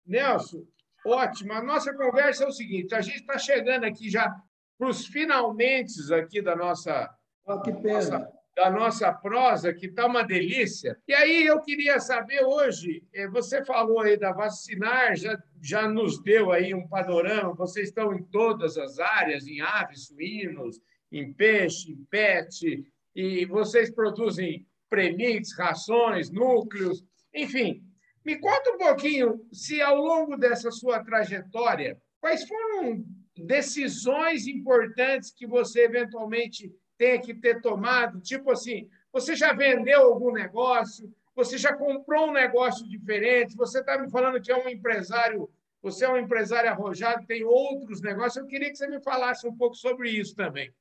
Nelson, 0.06 0.66
ótimo. 1.06 1.54
A 1.54 1.62
nossa 1.62 1.94
conversa 1.94 2.46
é 2.46 2.48
o 2.48 2.52
seguinte: 2.52 2.96
a 2.96 3.02
gente 3.02 3.20
está 3.20 3.38
chegando 3.38 3.84
aqui 3.84 4.10
já 4.10 4.34
para 4.78 4.90
os 4.90 5.06
finalmente 5.06 5.92
aqui 6.14 6.42
da 6.42 6.56
nossa 6.56 7.14
Oh, 7.50 7.60
que 7.62 7.74
pena. 7.74 7.94
Nossa, 7.94 8.40
da 8.56 8.70
nossa 8.70 9.14
prosa, 9.14 9.74
que 9.74 9.88
está 9.88 10.06
uma 10.06 10.22
delícia. 10.22 10.98
E 11.08 11.14
aí 11.14 11.48
eu 11.48 11.60
queria 11.62 12.00
saber 12.00 12.44
hoje, 12.44 13.04
eh, 13.14 13.28
você 13.28 13.64
falou 13.64 14.02
aí 14.02 14.18
da 14.18 14.32
vacinar, 14.32 15.16
já, 15.16 15.42
já 15.62 15.88
nos 15.88 16.22
deu 16.22 16.52
aí 16.52 16.74
um 16.74 16.88
panorama, 16.88 17.56
vocês 17.56 17.88
estão 17.88 18.14
em 18.14 18.22
todas 18.24 18.78
as 18.78 19.00
áreas, 19.00 19.48
em 19.48 19.62
aves, 19.62 20.08
suínos, 20.08 20.80
em 21.12 21.34
peixe, 21.34 21.92
em 21.92 22.06
pet, 22.12 22.86
e 23.16 23.46
vocês 23.46 23.90
produzem 23.90 24.68
premix, 24.90 25.58
rações, 25.58 26.30
núcleos, 26.30 27.04
enfim. 27.34 27.82
Me 28.26 28.38
conta 28.38 28.72
um 28.72 28.78
pouquinho 28.78 29.40
se 29.52 29.82
ao 29.82 29.96
longo 29.96 30.38
dessa 30.38 30.70
sua 30.70 31.04
trajetória, 31.04 31.98
quais 32.20 32.48
foram 32.48 33.04
decisões 33.38 34.46
importantes 34.48 35.32
que 35.32 35.48
você 35.48 35.86
eventualmente 35.86 36.72
tenha 37.00 37.20
que 37.20 37.34
ter 37.34 37.62
tomado? 37.62 38.20
Tipo 38.20 38.52
assim, 38.52 38.90
você 39.12 39.34
já 39.34 39.54
vendeu 39.54 40.02
algum 40.02 40.34
negócio? 40.34 41.12
Você 41.34 41.58
já 41.58 41.74
comprou 41.74 42.28
um 42.28 42.34
negócio 42.34 42.88
diferente? 42.88 43.56
Você 43.56 43.80
está 43.80 43.98
me 43.98 44.12
falando 44.12 44.42
que 44.42 44.52
é 44.52 44.58
um 44.58 44.68
empresário, 44.68 45.50
você 45.82 46.04
é 46.04 46.10
um 46.10 46.18
empresário 46.18 46.70
arrojado, 46.70 47.26
tem 47.26 47.46
outros 47.46 48.02
negócios. 48.02 48.36
Eu 48.36 48.46
queria 48.46 48.70
que 48.70 48.76
você 48.76 48.86
me 48.86 49.02
falasse 49.02 49.48
um 49.48 49.56
pouco 49.56 49.76
sobre 49.76 50.12
isso 50.12 50.36
também. 50.36 50.74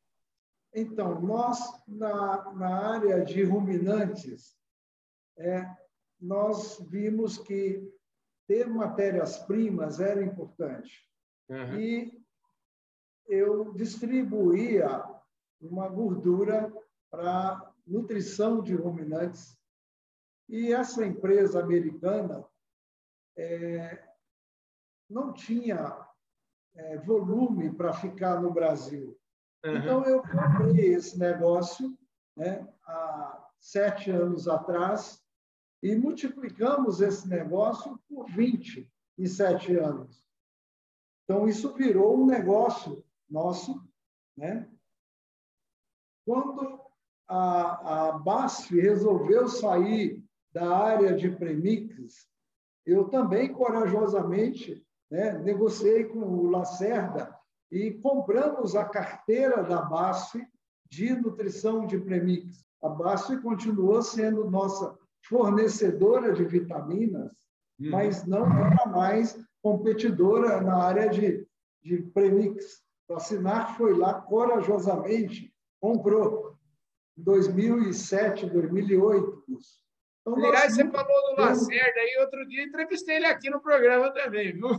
Então, 0.74 1.20
nós, 1.20 1.60
na, 1.86 2.52
na 2.52 2.94
área 2.94 3.24
de 3.24 3.44
ruminantes, 3.44 4.56
é, 5.36 5.64
nós 6.20 6.84
vimos 6.90 7.38
que 7.38 7.80
ter 8.48 8.66
matérias-primas 8.66 10.00
era 10.00 10.20
importante. 10.22 11.08
Uhum. 11.48 11.78
E 11.78 12.20
eu 13.28 13.72
distribuía 13.72 15.17
uma 15.60 15.88
gordura 15.88 16.72
para 17.10 17.72
nutrição 17.86 18.62
de 18.62 18.74
ruminantes. 18.74 19.56
E 20.48 20.72
essa 20.72 21.04
empresa 21.04 21.60
americana, 21.62 22.44
é, 23.36 24.08
não 25.08 25.32
tinha 25.32 26.06
é, 26.74 26.98
volume 26.98 27.72
para 27.72 27.92
ficar 27.92 28.40
no 28.40 28.52
Brasil. 28.52 29.18
Uhum. 29.64 29.76
Então, 29.76 30.04
eu 30.04 30.22
comprei 30.22 30.94
esse 30.94 31.18
negócio 31.18 31.96
né, 32.36 32.66
há 32.84 33.48
sete 33.60 34.10
anos 34.10 34.46
atrás 34.48 35.22
e 35.82 35.94
multiplicamos 35.96 37.00
esse 37.00 37.28
negócio 37.28 37.98
por 38.08 38.30
27 38.30 39.76
anos. 39.76 40.24
Então, 41.24 41.48
isso 41.48 41.74
virou 41.74 42.16
um 42.16 42.26
negócio 42.26 43.04
nosso. 43.28 43.84
Né? 44.36 44.68
Quando 46.28 46.78
a, 47.26 48.08
a 48.08 48.12
BASF 48.18 48.78
resolveu 48.78 49.48
sair 49.48 50.22
da 50.52 50.76
área 50.76 51.14
de 51.14 51.30
premix, 51.30 52.28
eu 52.84 53.08
também 53.08 53.50
corajosamente 53.50 54.86
né, 55.10 55.38
negociei 55.38 56.04
com 56.04 56.18
o 56.18 56.50
Lacerda 56.50 57.34
e 57.72 57.92
compramos 57.92 58.76
a 58.76 58.84
carteira 58.84 59.62
da 59.62 59.80
BASF 59.80 60.46
de 60.90 61.14
nutrição 61.14 61.86
de 61.86 61.98
premix. 61.98 62.62
A 62.82 62.90
BASF 62.90 63.40
continuou 63.40 64.02
sendo 64.02 64.50
nossa 64.50 64.98
fornecedora 65.26 66.34
de 66.34 66.44
vitaminas, 66.44 67.32
uhum. 67.80 67.90
mas 67.90 68.26
não 68.26 68.44
era 68.44 68.84
mais 68.84 69.42
competidora 69.62 70.60
na 70.60 70.76
área 70.76 71.08
de, 71.08 71.48
de 71.82 72.02
premix. 72.12 72.82
A 73.10 73.18
Sinar 73.18 73.78
foi 73.78 73.96
lá 73.96 74.20
corajosamente, 74.20 75.50
comprou 75.80 76.56
em 77.16 77.22
2007, 77.22 78.46
2008. 78.46 79.44
Então, 80.20 80.36
Aliás, 80.36 80.74
você 80.74 80.88
falou 80.90 81.34
do 81.34 81.40
Lacerda 81.40 82.00
aí, 82.00 82.18
outro 82.20 82.46
dia 82.48 82.64
entrevistei 82.64 83.16
ele 83.16 83.26
aqui 83.26 83.48
no 83.50 83.60
programa 83.60 84.12
também, 84.12 84.52
viu? 84.52 84.70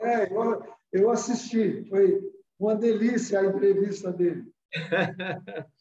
É, 0.00 0.32
eu, 0.32 0.62
eu 0.92 1.10
assisti, 1.10 1.86
foi 1.88 2.20
uma 2.58 2.74
delícia 2.74 3.40
a 3.40 3.46
entrevista 3.46 4.12
dele. 4.12 4.44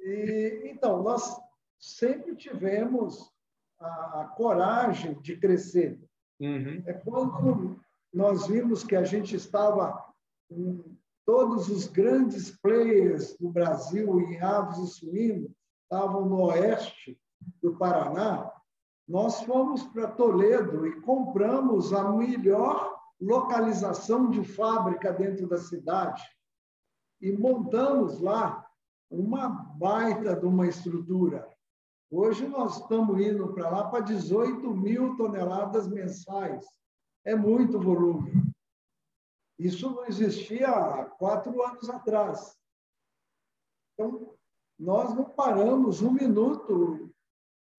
E, 0.00 0.70
então, 0.72 1.02
nós 1.02 1.36
sempre 1.78 2.36
tivemos 2.36 3.30
a, 3.80 4.22
a 4.22 4.24
coragem 4.36 5.20
de 5.20 5.36
crescer. 5.36 6.00
Uhum. 6.40 6.82
É 6.86 6.92
quando 6.92 7.80
nós 8.12 8.46
vimos 8.46 8.84
que 8.84 8.94
a 8.94 9.02
gente 9.02 9.34
estava 9.34 10.02
todos 11.28 11.68
os 11.68 11.86
grandes 11.86 12.50
players 12.50 13.36
do 13.36 13.50
Brasil 13.50 14.18
em 14.18 14.40
aves 14.40 14.78
e 14.78 14.86
suínos 14.86 15.52
estavam 15.82 16.24
no 16.24 16.44
oeste 16.44 17.20
do 17.62 17.76
Paraná, 17.76 18.50
nós 19.06 19.42
fomos 19.42 19.82
para 19.88 20.08
Toledo 20.08 20.86
e 20.86 21.02
compramos 21.02 21.92
a 21.92 22.10
melhor 22.12 22.98
localização 23.20 24.30
de 24.30 24.42
fábrica 24.42 25.12
dentro 25.12 25.46
da 25.46 25.58
cidade 25.58 26.22
e 27.20 27.30
montamos 27.30 28.20
lá 28.20 28.66
uma 29.10 29.48
baita 29.50 30.34
de 30.34 30.46
uma 30.46 30.66
estrutura. 30.66 31.46
Hoje 32.10 32.48
nós 32.48 32.80
estamos 32.80 33.20
indo 33.20 33.52
para 33.52 33.68
lá 33.68 33.84
para 33.90 34.00
18 34.00 34.74
mil 34.74 35.14
toneladas 35.18 35.86
mensais. 35.88 36.64
É 37.22 37.36
muito 37.36 37.78
volume. 37.78 38.47
Isso 39.58 39.90
não 39.90 40.06
existia 40.06 40.68
há 40.68 41.04
quatro 41.04 41.60
anos 41.62 41.90
atrás. 41.90 42.56
Então, 43.94 44.36
nós 44.78 45.12
não 45.14 45.24
paramos 45.24 46.00
um 46.00 46.12
minuto, 46.12 47.12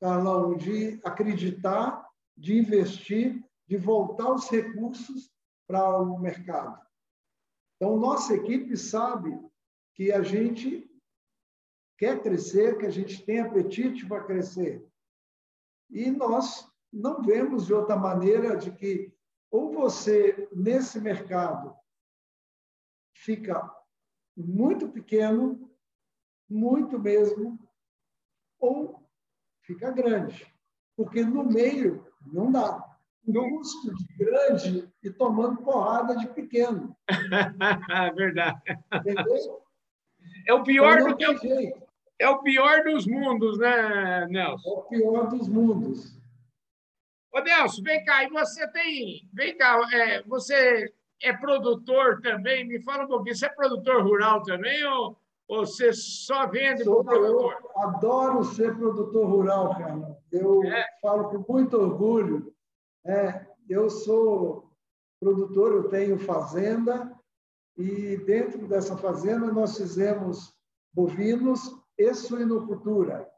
Carlão, 0.01 0.57
de 0.57 0.99
acreditar, 1.05 2.05
de 2.37 2.57
investir, 2.57 3.41
de 3.65 3.77
voltar 3.77 4.33
os 4.33 4.49
recursos 4.49 5.31
para 5.65 5.97
o 6.01 6.19
mercado. 6.19 6.81
Então, 7.75 7.95
nossa 7.95 8.35
equipe 8.35 8.75
sabe 8.75 9.39
que 9.95 10.11
a 10.11 10.21
gente 10.21 10.89
quer 11.97 12.21
crescer, 12.21 12.77
que 12.77 12.85
a 12.85 12.89
gente 12.89 13.25
tem 13.25 13.39
apetite 13.39 14.05
para 14.05 14.23
crescer. 14.23 14.85
E 15.89 16.09
nós 16.11 16.69
não 16.91 17.21
vemos 17.21 17.65
de 17.65 17.73
outra 17.73 17.95
maneira 17.95 18.57
de 18.57 18.71
que 18.71 19.13
ou 19.51 19.71
você, 19.71 20.47
nesse 20.53 20.99
mercado, 20.99 21.75
fica 23.13 23.69
muito 24.35 24.89
pequeno, 24.89 25.69
muito 26.49 26.99
mesmo, 26.99 27.59
ou 28.59 29.03
fica 29.61 29.91
grande. 29.91 30.45
Porque 30.95 31.23
no 31.23 31.43
meio 31.43 32.05
não 32.25 32.51
dá. 32.51 32.85
No 33.25 33.47
custo 33.49 33.93
de 33.95 34.05
grande 34.17 34.91
e 35.03 35.09
tomando 35.11 35.61
porrada 35.61 36.15
de 36.15 36.27
pequeno. 36.29 36.95
Verdade. 38.15 38.61
Entendeu? 38.93 39.61
É 40.47 40.53
o 40.53 40.63
pior 40.63 40.99
então, 40.99 41.33
do 41.33 41.39
que. 41.39 41.73
É 42.17 42.29
o 42.29 42.41
pior 42.41 42.83
dos 42.83 43.05
mundos, 43.05 43.57
né, 43.59 44.25
Nelson? 44.27 44.69
É 44.69 44.73
o 44.73 44.81
pior 44.83 45.29
dos 45.29 45.47
mundos. 45.47 46.18
Ô, 47.31 47.39
Nelson, 47.39 47.83
vem 47.83 48.03
cá, 48.03 48.23
e 48.23 48.29
você 48.29 48.67
tem. 48.71 49.29
Vem 49.33 49.57
cá, 49.57 49.79
é, 49.93 50.23
você 50.23 50.91
é 51.21 51.33
produtor 51.33 52.21
também? 52.21 52.67
Me 52.67 52.81
fala 52.83 53.05
um 53.05 53.07
pouquinho. 53.07 53.35
Você 53.35 53.45
é 53.45 53.49
produtor 53.49 54.03
rural 54.03 54.41
também 54.43 54.83
ou, 54.85 55.17
ou 55.47 55.65
você 55.65 55.93
só 55.93 56.47
vende 56.47 56.83
Sou, 56.83 57.03
produtor? 57.03 57.57
Eu 57.61 57.81
adoro 57.81 58.43
ser 58.43 58.75
produtor 58.75 59.27
rural, 59.27 59.77
cara. 59.77 60.17
Eu 60.31 60.63
é. 60.63 60.85
falo 61.01 61.29
com 61.29 61.53
muito 61.53 61.77
orgulho. 61.77 62.53
É, 63.05 63.45
eu 63.69 63.89
sou 63.89 64.69
produtor, 65.19 65.73
eu 65.73 65.89
tenho 65.89 66.17
fazenda, 66.17 67.13
e 67.77 68.17
dentro 68.17 68.67
dessa 68.67 68.97
fazenda 68.97 69.51
nós 69.51 69.77
fizemos 69.77 70.53
bovinos 70.93 71.75
e 71.97 72.13
suinocultura. 72.13 73.29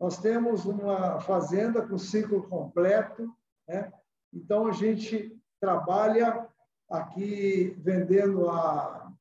Nós 0.00 0.18
temos 0.18 0.64
uma 0.64 1.20
fazenda 1.20 1.86
com 1.86 1.98
ciclo 1.98 2.42
completo, 2.48 3.32
né? 3.68 3.92
então 4.32 4.66
a 4.66 4.72
gente 4.72 5.36
trabalha 5.60 6.48
aqui 6.90 7.76
vendendo 7.78 8.48
a 8.48 9.12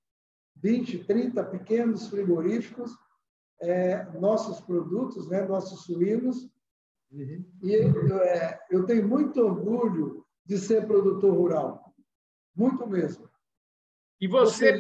20, 0.56 1.04
30 1.04 1.44
pequenos 1.46 2.08
frigoríficos 2.08 2.98
é, 3.62 4.04
nossos 4.20 4.62
produtos, 4.62 5.28
né? 5.30 5.42
nossos 5.44 5.84
suínos. 5.86 6.50
Uhum. 7.12 7.46
E 7.64 7.76
é, 7.76 8.60
eu 8.70 8.86
tenho 8.86 9.08
muito 9.08 9.40
orgulho 9.42 10.26
de 10.46 10.58
ser 10.58 10.86
produtor 10.86 11.34
rural, 11.34 11.94
muito 12.56 12.88
mesmo. 12.88 13.30
E 14.20 14.28
você, 14.28 14.78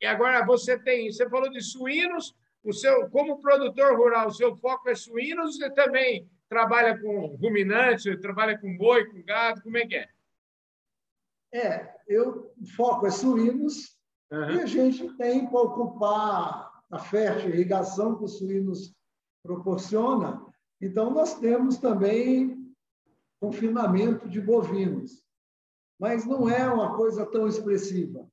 e 0.00 0.06
agora 0.06 0.44
você 0.44 0.78
tem, 0.78 1.10
você 1.10 1.28
falou 1.28 1.50
de 1.50 1.60
suínos, 1.62 2.34
o 2.62 2.72
seu, 2.72 3.08
como 3.10 3.40
produtor 3.40 3.96
rural, 3.96 4.28
o 4.28 4.34
seu 4.34 4.54
foco 4.56 4.88
é 4.88 4.94
suínos, 4.94 5.56
você 5.56 5.70
também 5.70 6.28
trabalha 6.48 6.98
com 7.00 7.26
ruminantes, 7.36 8.20
trabalha 8.20 8.58
com 8.58 8.76
boi, 8.76 9.06
com 9.06 9.22
gado, 9.22 9.62
como 9.62 9.78
é 9.78 9.86
que 9.86 9.96
é? 9.96 10.08
É, 11.52 11.96
eu 12.08 12.52
foco 12.76 13.06
é 13.06 13.10
suínos 13.10 13.96
uhum. 14.30 14.50
e 14.50 14.60
a 14.60 14.66
gente 14.66 15.08
tem 15.16 15.46
para 15.46 15.60
ocupar 15.60 16.82
a 16.90 16.98
fértil 16.98 17.50
irrigação 17.50 18.16
que 18.16 18.24
os 18.24 18.38
suínos 18.38 18.94
proporciona. 19.42 20.44
Então, 20.80 21.10
nós 21.10 21.38
temos 21.38 21.78
também 21.78 22.74
confinamento 23.40 24.28
de 24.28 24.40
bovinos, 24.40 25.24
mas 25.98 26.26
não 26.26 26.48
é 26.48 26.68
uma 26.70 26.96
coisa 26.96 27.24
tão 27.26 27.46
expressiva. 27.46 28.28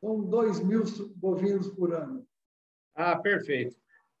São 0.00 0.20
2 0.20 0.60
mil 0.60 0.82
bovinos 1.16 1.68
por 1.68 1.92
ano. 1.92 2.26
Ah, 2.94 3.16
perfeito. 3.16 3.76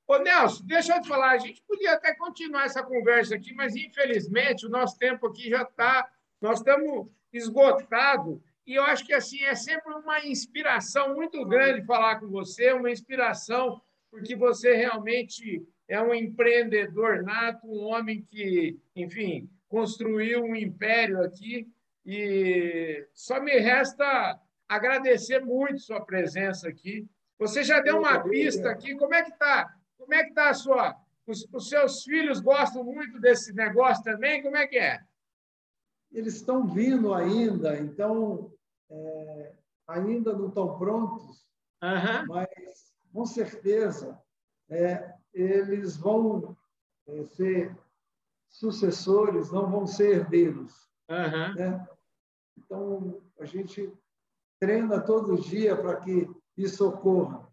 Ô, 0.08 0.16
Nelson, 0.16 0.64
deixa 0.64 0.96
eu 0.96 1.02
te 1.02 1.06
falar, 1.06 1.32
a 1.32 1.38
gente 1.38 1.62
podia 1.68 1.92
até 1.92 2.14
continuar 2.14 2.64
essa 2.64 2.82
conversa 2.82 3.34
aqui, 3.34 3.52
mas 3.52 3.76
infelizmente 3.76 4.64
o 4.64 4.70
nosso 4.70 4.98
tempo 4.98 5.26
aqui 5.26 5.50
já 5.50 5.60
está, 5.60 6.10
nós 6.40 6.60
estamos 6.60 7.08
esgotados, 7.30 8.40
e 8.66 8.74
eu 8.74 8.84
acho 8.84 9.04
que 9.04 9.12
assim 9.12 9.44
é 9.44 9.54
sempre 9.54 9.92
uma 9.92 10.24
inspiração 10.24 11.14
muito 11.14 11.44
grande 11.44 11.84
falar 11.84 12.20
com 12.20 12.26
você, 12.26 12.72
uma 12.72 12.90
inspiração, 12.90 13.82
porque 14.10 14.34
você 14.34 14.74
realmente 14.74 15.62
é 15.86 16.00
um 16.00 16.14
empreendedor 16.14 17.22
nato, 17.22 17.66
um 17.66 17.84
homem 17.84 18.26
que, 18.30 18.78
enfim, 18.96 19.46
construiu 19.68 20.42
um 20.42 20.56
império 20.56 21.22
aqui, 21.22 21.68
e 22.06 23.06
só 23.12 23.38
me 23.42 23.58
resta 23.58 24.40
agradecer 24.66 25.44
muito 25.44 25.80
sua 25.80 26.00
presença 26.00 26.66
aqui 26.66 27.06
você 27.38 27.62
já 27.62 27.80
deu 27.80 27.98
uma 27.98 28.18
pista 28.20 28.68
aqui. 28.68 28.96
Como 28.96 29.14
é 29.14 29.22
que 29.22 29.30
está? 29.30 29.72
Como 30.08 30.18
é 30.18 30.24
que 30.24 30.30
está 30.30 30.48
a 30.48 30.54
sua? 30.54 30.96
Os, 31.26 31.46
os, 31.52 31.68
seus 31.68 32.02
filhos 32.02 32.40
gostam 32.40 32.82
muito 32.82 33.20
desse 33.20 33.52
negócio 33.52 34.02
também? 34.02 34.42
Como 34.42 34.56
é 34.56 34.66
que 34.66 34.78
é? 34.78 35.02
Eles 36.10 36.36
estão 36.36 36.66
vindo 36.66 37.12
ainda, 37.12 37.78
então 37.78 38.50
é, 38.88 39.52
ainda 39.86 40.32
não 40.32 40.48
estão 40.48 40.78
prontos, 40.78 41.46
uhum. 41.82 42.26
mas 42.26 42.94
com 43.12 43.26
certeza 43.26 44.18
é, 44.70 45.12
eles 45.34 45.94
vão 45.94 46.56
é, 47.06 47.24
ser 47.24 47.76
sucessores, 48.48 49.52
não 49.52 49.70
vão 49.70 49.86
ser 49.86 50.20
herdeiros. 50.20 50.88
Uhum. 51.10 51.54
Né? 51.54 51.88
Então, 52.56 53.20
a 53.38 53.44
gente 53.44 53.92
treina 54.58 55.02
todo 55.02 55.38
dia 55.38 55.76
para 55.76 55.96
que 55.96 56.26
isso 56.56 56.88
ocorra. 56.88 57.46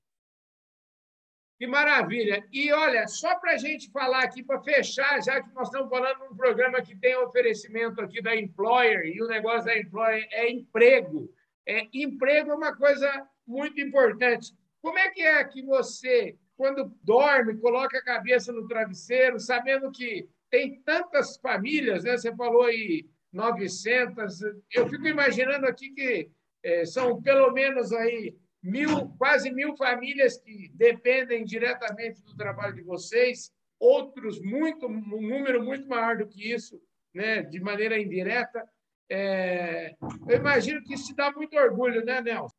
Que 1.57 1.65
maravilha! 1.65 2.45
E 2.51 2.71
olha, 2.73 3.07
só 3.07 3.39
para 3.39 3.53
a 3.53 3.57
gente 3.57 3.89
falar 3.89 4.23
aqui, 4.23 4.43
para 4.43 4.61
fechar, 4.61 5.23
já 5.23 5.41
que 5.41 5.53
nós 5.53 5.69
estamos 5.69 5.89
falando 5.89 6.19
de 6.19 6.33
um 6.33 6.35
programa 6.35 6.81
que 6.81 6.95
tem 6.97 7.15
oferecimento 7.15 8.01
aqui 8.01 8.21
da 8.21 8.35
Employer, 8.35 9.05
e 9.05 9.21
o 9.21 9.27
negócio 9.27 9.65
da 9.65 9.77
Employer 9.77 10.27
é 10.31 10.51
emprego. 10.51 11.33
É, 11.65 11.87
emprego 11.93 12.51
é 12.51 12.55
uma 12.55 12.75
coisa 12.75 13.09
muito 13.47 13.79
importante. 13.79 14.53
Como 14.81 14.99
é 14.99 15.09
que 15.09 15.21
é 15.21 15.43
que 15.45 15.63
você, 15.63 16.35
quando 16.57 16.93
dorme, 17.01 17.57
coloca 17.57 17.97
a 17.97 18.03
cabeça 18.03 18.51
no 18.51 18.67
travesseiro, 18.67 19.39
sabendo 19.39 19.91
que 19.91 20.27
tem 20.49 20.81
tantas 20.81 21.37
famílias, 21.37 22.03
né? 22.03 22.17
você 22.17 22.35
falou 22.35 22.63
aí 22.63 23.07
900, 23.31 24.41
eu 24.73 24.87
fico 24.87 25.07
imaginando 25.07 25.65
aqui 25.65 25.89
que 25.91 26.29
é, 26.63 26.85
são 26.85 27.21
pelo 27.21 27.51
menos 27.51 27.91
aí 27.93 28.35
mil, 28.65 29.09
quase 29.17 29.51
mil 29.51 29.77
famílias 29.77 30.37
que 30.37 30.71
dependem 30.73 31.45
diretamente 31.45 32.21
do 32.23 32.35
trabalho 32.35 32.73
de 32.73 32.81
vocês, 32.81 33.51
outros 33.79 34.41
muito, 34.41 34.87
um 34.87 35.21
número 35.21 35.63
muito 35.63 35.87
maior 35.87 36.17
do 36.17 36.27
que 36.27 36.51
isso, 36.51 36.81
né, 37.13 37.43
de 37.43 37.59
maneira 37.59 37.99
indireta. 37.99 38.67
É, 39.07 39.95
eu 40.27 40.37
imagino 40.37 40.83
que 40.83 40.95
isso 40.95 41.07
te 41.07 41.15
dá 41.15 41.31
muito 41.31 41.55
orgulho, 41.55 42.03
né, 42.03 42.21
Nelson? 42.21 42.55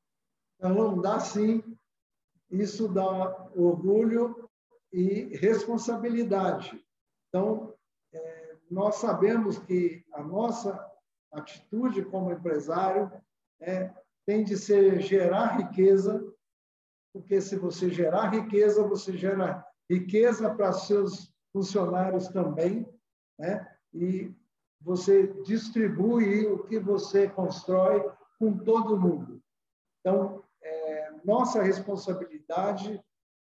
Não, 0.60 1.00
dá 1.00 1.18
sim. 1.18 1.62
Isso 2.48 2.86
dá 2.86 3.48
orgulho 3.56 4.48
e 4.92 5.36
responsabilidade. 5.36 6.80
Então, 7.28 7.74
é, 8.12 8.56
nós 8.70 8.96
sabemos 8.96 9.58
que 9.58 10.04
a 10.12 10.22
nossa 10.22 10.88
atitude 11.32 12.04
como 12.04 12.30
empresário 12.30 13.10
é 13.60 13.90
tem 14.26 14.42
de 14.42 14.56
ser 14.56 15.00
gerar 15.00 15.56
riqueza, 15.56 16.22
porque 17.12 17.40
se 17.40 17.56
você 17.56 17.88
gerar 17.88 18.30
riqueza, 18.30 18.86
você 18.86 19.16
gera 19.16 19.64
riqueza 19.88 20.52
para 20.52 20.72
seus 20.72 21.32
funcionários 21.52 22.28
também, 22.28 22.86
né? 23.38 23.66
E 23.94 24.34
você 24.80 25.28
distribui 25.44 26.46
o 26.46 26.64
que 26.64 26.78
você 26.78 27.28
constrói 27.28 28.04
com 28.38 28.58
todo 28.58 29.00
mundo. 29.00 29.40
Então, 30.00 30.44
é, 30.60 31.12
nossa 31.24 31.62
responsabilidade 31.62 33.02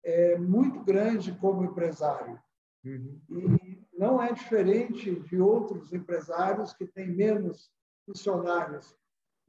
é 0.03 0.37
muito 0.37 0.79
grande 0.83 1.33
como 1.35 1.65
empresário. 1.65 2.41
Uhum. 2.85 3.19
E 3.29 3.85
não 3.97 4.21
é 4.21 4.31
diferente 4.31 5.19
de 5.19 5.41
outros 5.41 5.91
empresários 5.91 6.73
que 6.73 6.85
têm 6.85 7.09
menos 7.09 7.69
funcionários 8.05 8.95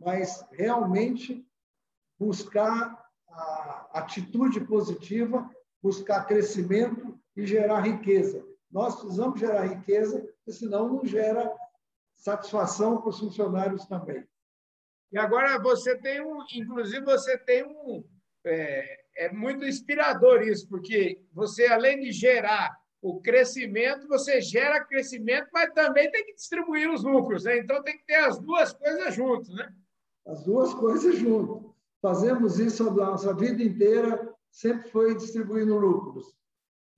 mas 0.01 0.45
realmente 0.53 1.47
buscar 2.19 2.99
a 3.29 3.91
atitude 3.95 4.61
positiva, 4.63 5.49
buscar 5.83 6.25
crescimento 6.25 7.19
e 7.37 7.47
gerar 7.47 7.81
riqueza. 7.81 8.45
Nós 8.71 8.97
precisamos 8.97 9.39
gerar 9.39 9.67
riqueza, 9.67 10.27
senão 10.49 10.89
não 10.89 11.05
gera 11.05 11.53
satisfação 12.17 13.01
para 13.01 13.11
os 13.11 13.19
funcionários 13.19 13.87
também. 13.87 14.27
E 15.13 15.19
agora 15.19 15.59
você 15.61 15.97
tem 15.97 16.21
um, 16.21 16.45
inclusive 16.55 17.05
você 17.05 17.37
tem 17.39 17.65
um, 17.65 18.05
é, 18.45 19.01
é 19.17 19.33
muito 19.33 19.65
inspirador 19.65 20.43
isso, 20.43 20.69
porque 20.69 21.21
você 21.33 21.67
além 21.67 22.01
de 22.01 22.13
gerar 22.13 22.79
o 23.03 23.21
crescimento, 23.21 24.07
você 24.07 24.41
gera 24.41 24.85
crescimento, 24.85 25.49
mas 25.53 25.73
também 25.73 26.11
tem 26.11 26.25
que 26.27 26.35
distribuir 26.35 26.91
os 26.91 27.03
lucros, 27.03 27.45
né? 27.45 27.59
Então 27.59 27.83
tem 27.83 27.97
que 27.97 28.05
ter 28.05 28.17
as 28.17 28.39
duas 28.39 28.73
coisas 28.73 29.15
juntas, 29.15 29.49
né? 29.55 29.73
As 30.27 30.45
duas 30.45 30.73
coisas 30.75 31.17
juntas. 31.17 31.71
Fazemos 32.01 32.59
isso 32.59 32.89
a 32.89 32.93
nossa 32.93 33.35
vida 33.35 33.63
inteira, 33.63 34.35
sempre 34.51 34.89
foi 34.91 35.15
distribuindo 35.15 35.79
lucros. 35.79 36.35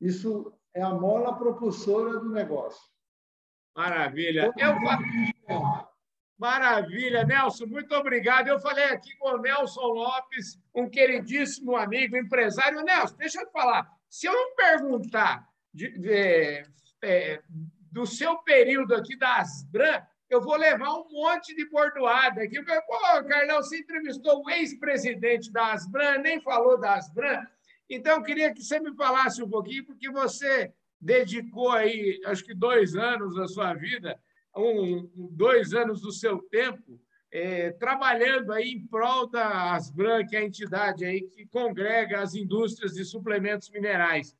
Isso 0.00 0.52
é 0.74 0.82
a 0.82 0.94
mola 0.94 1.36
propulsora 1.36 2.18
do 2.18 2.30
negócio. 2.30 2.82
Maravilha. 3.76 4.52
Eu 4.56 4.74
Maravilha, 6.38 7.24
Nelson, 7.24 7.66
muito 7.66 7.94
obrigado. 7.94 8.48
Eu 8.48 8.58
falei 8.58 8.86
aqui 8.86 9.16
com 9.16 9.28
o 9.28 9.38
Nelson 9.38 9.80
Lopes, 9.80 10.58
um 10.74 10.90
queridíssimo 10.90 11.76
amigo, 11.76 12.16
empresário. 12.16 12.82
Nelson, 12.82 13.16
deixa 13.16 13.40
eu 13.40 13.46
te 13.46 13.52
falar. 13.52 13.88
Se 14.08 14.26
eu 14.26 14.32
não 14.32 14.54
perguntar 14.56 15.48
de, 15.72 15.96
de, 15.98 16.66
é, 17.00 17.40
do 17.92 18.04
seu 18.04 18.38
período 18.38 18.92
aqui 18.94 19.16
da 19.16 19.36
Asbran, 19.36 20.02
eu 20.32 20.40
vou 20.40 20.56
levar 20.56 20.94
um 20.94 21.10
monte 21.10 21.54
de 21.54 21.68
bordoada 21.68 22.42
aqui. 22.42 22.62
Pô, 22.62 23.24
Carlão, 23.28 23.62
você 23.62 23.78
entrevistou 23.78 24.42
o 24.42 24.50
ex-presidente 24.50 25.52
da 25.52 25.72
Asbran, 25.72 26.18
nem 26.18 26.40
falou 26.40 26.80
da 26.80 26.94
Asbran. 26.94 27.44
Então, 27.88 28.16
eu 28.16 28.22
queria 28.22 28.52
que 28.52 28.62
você 28.62 28.80
me 28.80 28.94
falasse 28.94 29.42
um 29.42 29.48
pouquinho, 29.48 29.84
porque 29.84 30.10
você 30.10 30.72
dedicou 30.98 31.70
aí, 31.70 32.20
acho 32.24 32.44
que 32.44 32.54
dois 32.54 32.96
anos 32.96 33.34
da 33.34 33.46
sua 33.46 33.74
vida, 33.74 34.18
um, 34.56 35.10
dois 35.32 35.74
anos 35.74 36.00
do 36.00 36.10
seu 36.10 36.38
tempo, 36.38 36.98
é, 37.30 37.70
trabalhando 37.72 38.52
aí 38.52 38.72
em 38.72 38.86
prol 38.86 39.26
da 39.26 39.74
Asbran, 39.74 40.24
que 40.26 40.36
é 40.36 40.40
a 40.40 40.44
entidade 40.44 41.04
aí 41.04 41.22
que 41.22 41.46
congrega 41.46 42.20
as 42.20 42.34
indústrias 42.34 42.92
de 42.92 43.04
suplementos 43.04 43.68
minerais. 43.70 44.34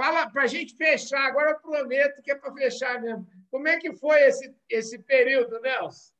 Fala 0.00 0.30
para 0.30 0.44
a 0.44 0.46
gente 0.46 0.74
fechar, 0.76 1.26
agora 1.26 1.50
eu 1.50 1.60
prometo 1.60 2.22
que 2.22 2.30
é 2.30 2.34
para 2.34 2.54
fechar 2.54 3.02
mesmo. 3.02 3.26
Como 3.50 3.68
é 3.68 3.76
que 3.76 3.94
foi 3.94 4.18
esse, 4.22 4.56
esse 4.66 4.98
período, 4.98 5.60
Nelson? 5.60 6.14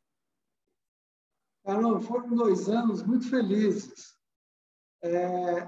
Carlão, 1.65 1.99
foram 1.99 2.29
dois 2.29 2.69
anos 2.69 3.03
muito 3.03 3.31
felizes. 3.31 4.19
É, 5.03 5.67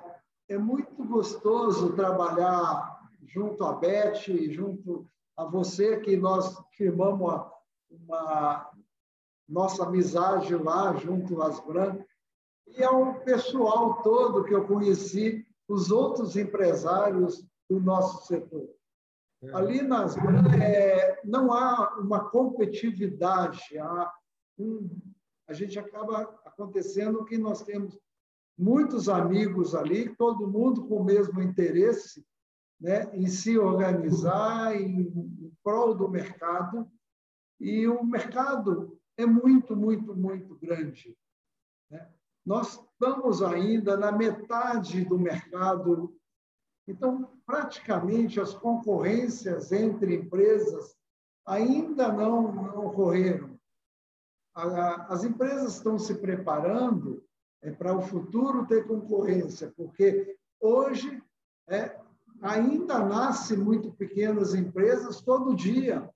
é 0.50 0.58
muito 0.58 1.02
gostoso 1.06 1.96
trabalhar 1.96 3.00
junto 3.22 3.64
a 3.64 3.76
Beth, 3.76 4.20
junto 4.50 5.08
a 5.34 5.46
você, 5.46 5.98
que 6.00 6.14
nós 6.14 6.54
firmamos 6.76 7.18
uma, 7.18 7.52
uma 7.88 8.72
nossa 9.48 9.86
amizade 9.86 10.54
lá, 10.54 10.94
junto 10.96 11.40
às 11.40 11.58
Brancas, 11.60 12.04
e 12.66 12.84
ao 12.84 13.20
pessoal 13.20 14.02
todo 14.02 14.44
que 14.44 14.54
eu 14.54 14.66
conheci, 14.66 15.46
os 15.66 15.90
outros 15.90 16.36
empresários 16.36 17.50
do 17.72 17.80
nosso 17.80 18.26
setor. 18.26 18.68
É. 19.42 19.54
Ali 19.54 19.82
nas 19.82 20.14
é, 20.16 21.20
não 21.24 21.52
há 21.52 21.96
uma 21.98 22.28
competitividade, 22.28 23.78
há 23.78 24.12
um, 24.58 24.90
a 25.48 25.54
gente 25.54 25.78
acaba 25.78 26.22
acontecendo 26.44 27.24
que 27.24 27.38
nós 27.38 27.62
temos 27.62 27.98
muitos 28.58 29.08
amigos 29.08 29.74
ali, 29.74 30.14
todo 30.16 30.46
mundo 30.46 30.86
com 30.86 30.96
o 30.96 31.04
mesmo 31.04 31.42
interesse, 31.42 32.24
né, 32.78 33.10
em 33.14 33.26
se 33.26 33.58
organizar 33.58 34.76
em, 34.76 35.00
em 35.00 35.52
prol 35.64 35.94
do 35.94 36.08
mercado. 36.08 36.86
E 37.58 37.88
o 37.88 38.04
mercado 38.04 38.98
é 39.16 39.24
muito, 39.24 39.74
muito, 39.74 40.14
muito 40.14 40.56
grande. 40.56 41.16
Né? 41.90 42.06
Nós 42.44 42.84
estamos 42.92 43.42
ainda 43.42 43.96
na 43.96 44.12
metade 44.12 45.04
do 45.04 45.18
mercado 45.18 46.14
então, 46.87 47.30
praticamente, 47.47 48.41
as 48.41 48.55
concorrências 48.55 49.70
entre 49.70 50.16
empresas 50.16 50.97
ainda 51.47 52.12
não, 52.12 52.53
não 52.53 52.87
ocorreram. 52.87 53.59
As 54.55 55.24
empresas 55.24 55.74
estão 55.74 55.99
se 55.99 56.14
preparando 56.16 57.24
é, 57.62 57.70
para 57.70 57.97
o 57.97 58.03
futuro 58.03 58.66
ter 58.66 58.87
concorrência, 58.87 59.72
porque 59.76 60.37
hoje 60.61 61.22
é, 61.68 61.99
ainda 62.43 62.99
nasce 62.99 63.57
muito 63.57 63.93
pequenas 63.93 64.55
empresas 64.55 65.22
todo 65.22 65.55
dia. 65.55 66.11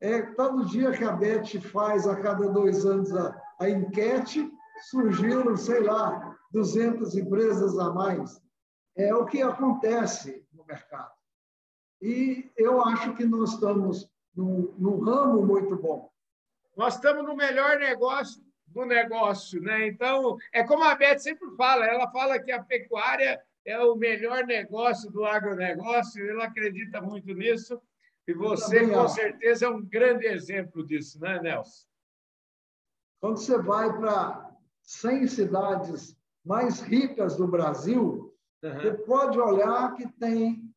É, 0.00 0.22
todo 0.22 0.66
dia 0.66 0.92
que 0.92 1.04
a 1.04 1.12
BET 1.12 1.58
faz, 1.60 2.06
a 2.06 2.16
cada 2.16 2.48
dois 2.48 2.86
anos, 2.86 3.14
a, 3.14 3.36
a 3.58 3.68
enquete, 3.68 4.50
surgiram, 4.90 5.56
sei 5.56 5.80
lá, 5.80 6.38
200 6.52 7.16
empresas 7.16 7.78
a 7.78 7.92
mais 7.92 8.40
é 8.96 9.14
o 9.14 9.26
que 9.26 9.42
acontece 9.42 10.44
no 10.52 10.64
mercado. 10.64 11.12
E 12.00 12.50
eu 12.56 12.82
acho 12.82 13.14
que 13.14 13.24
nós 13.24 13.52
estamos 13.52 14.10
num, 14.34 14.74
num 14.78 15.00
ramo 15.00 15.44
muito 15.44 15.76
bom. 15.76 16.10
Nós 16.76 16.94
estamos 16.94 17.24
no 17.24 17.36
melhor 17.36 17.78
negócio 17.78 18.44
do 18.66 18.84
negócio, 18.84 19.60
né? 19.62 19.86
Então, 19.86 20.36
é 20.52 20.64
como 20.64 20.84
a 20.84 20.94
Beth 20.94 21.18
sempre 21.18 21.48
fala, 21.56 21.86
ela 21.86 22.10
fala 22.10 22.38
que 22.38 22.52
a 22.52 22.62
pecuária 22.62 23.40
é 23.64 23.78
o 23.80 23.96
melhor 23.96 24.44
negócio 24.44 25.10
do 25.10 25.24
agronegócio, 25.24 26.28
ela 26.28 26.44
acredita 26.44 27.00
muito 27.00 27.32
nisso, 27.32 27.80
e 28.26 28.34
você, 28.34 28.88
com 28.88 29.08
certeza, 29.08 29.66
é 29.66 29.68
um 29.68 29.82
grande 29.82 30.26
exemplo 30.26 30.84
disso, 30.84 31.20
né, 31.20 31.40
Nelson? 31.40 31.86
Quando 33.20 33.38
você 33.38 33.56
vai 33.58 33.96
para 33.96 34.52
100 34.82 35.28
cidades 35.28 36.16
mais 36.44 36.80
ricas 36.80 37.36
do 37.36 37.46
Brasil, 37.46 38.25
Uhum. 38.62 38.74
Você 38.74 38.92
pode 38.92 39.38
olhar 39.38 39.94
que 39.94 40.06
tem 40.18 40.72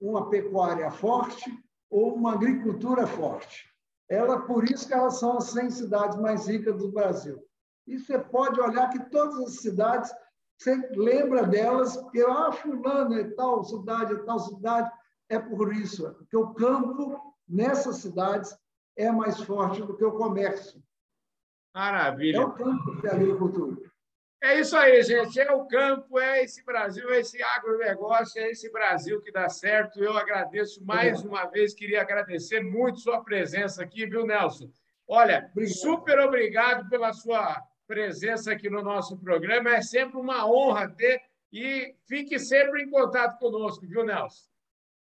uma 0.00 0.28
pecuária 0.28 0.90
forte 0.90 1.50
ou 1.90 2.14
uma 2.14 2.34
agricultura 2.34 3.06
forte. 3.06 3.70
Ela, 4.08 4.40
por 4.40 4.64
isso 4.64 4.86
que 4.86 4.94
elas 4.94 5.18
são 5.18 5.38
as 5.38 5.44
100 5.50 5.70
cidades 5.70 6.18
mais 6.18 6.46
ricas 6.46 6.76
do 6.76 6.90
Brasil. 6.90 7.42
E 7.86 7.98
você 7.98 8.18
pode 8.18 8.60
olhar 8.60 8.90
que 8.90 9.10
todas 9.10 9.38
as 9.40 9.56
cidades, 9.56 10.12
você 10.58 10.76
lembra 10.94 11.46
delas, 11.46 11.96
porque, 11.96 12.20
ah, 12.20 12.52
fulano 12.52 13.14
é 13.14 13.24
tal 13.30 13.64
cidade, 13.64 14.14
é 14.14 14.18
tal 14.18 14.38
cidade. 14.38 14.90
É 15.28 15.38
por 15.38 15.74
isso, 15.74 16.06
é 16.06 16.10
porque 16.10 16.36
o 16.36 16.52
campo, 16.52 17.34
nessas 17.48 17.96
cidades, 17.96 18.54
é 18.96 19.10
mais 19.10 19.40
forte 19.40 19.82
do 19.82 19.96
que 19.96 20.04
o 20.04 20.12
comércio. 20.12 20.82
Maravilha. 21.74 22.36
É 22.36 22.40
o 22.40 22.52
campo 22.52 23.00
que 23.00 23.06
é 23.06 23.10
a 23.10 23.14
agricultura. 23.14 23.91
É 24.42 24.58
isso 24.58 24.76
aí, 24.76 25.00
gente. 25.04 25.38
É 25.40 25.52
o 25.52 25.64
campo, 25.66 26.18
é 26.18 26.42
esse 26.42 26.64
Brasil, 26.64 27.08
é 27.10 27.20
esse 27.20 27.40
agronegócio, 27.40 28.42
é 28.42 28.50
esse 28.50 28.68
Brasil 28.72 29.20
que 29.20 29.30
dá 29.30 29.48
certo. 29.48 30.02
Eu 30.02 30.16
agradeço 30.16 30.84
mais 30.84 31.22
uma 31.22 31.44
vez, 31.46 31.72
queria 31.72 32.02
agradecer 32.02 32.60
muito 32.60 32.98
sua 32.98 33.22
presença 33.22 33.84
aqui, 33.84 34.04
viu, 34.04 34.26
Nelson? 34.26 34.68
Olha, 35.06 35.48
super 35.68 36.18
obrigado 36.18 36.88
pela 36.88 37.12
sua 37.12 37.62
presença 37.86 38.50
aqui 38.50 38.68
no 38.68 38.82
nosso 38.82 39.16
programa. 39.16 39.76
É 39.76 39.80
sempre 39.80 40.18
uma 40.18 40.44
honra 40.44 40.88
ter 40.88 41.22
e 41.52 41.94
fique 42.08 42.36
sempre 42.36 42.82
em 42.82 42.90
contato 42.90 43.38
conosco, 43.38 43.86
viu, 43.86 44.04
Nelson? 44.04 44.48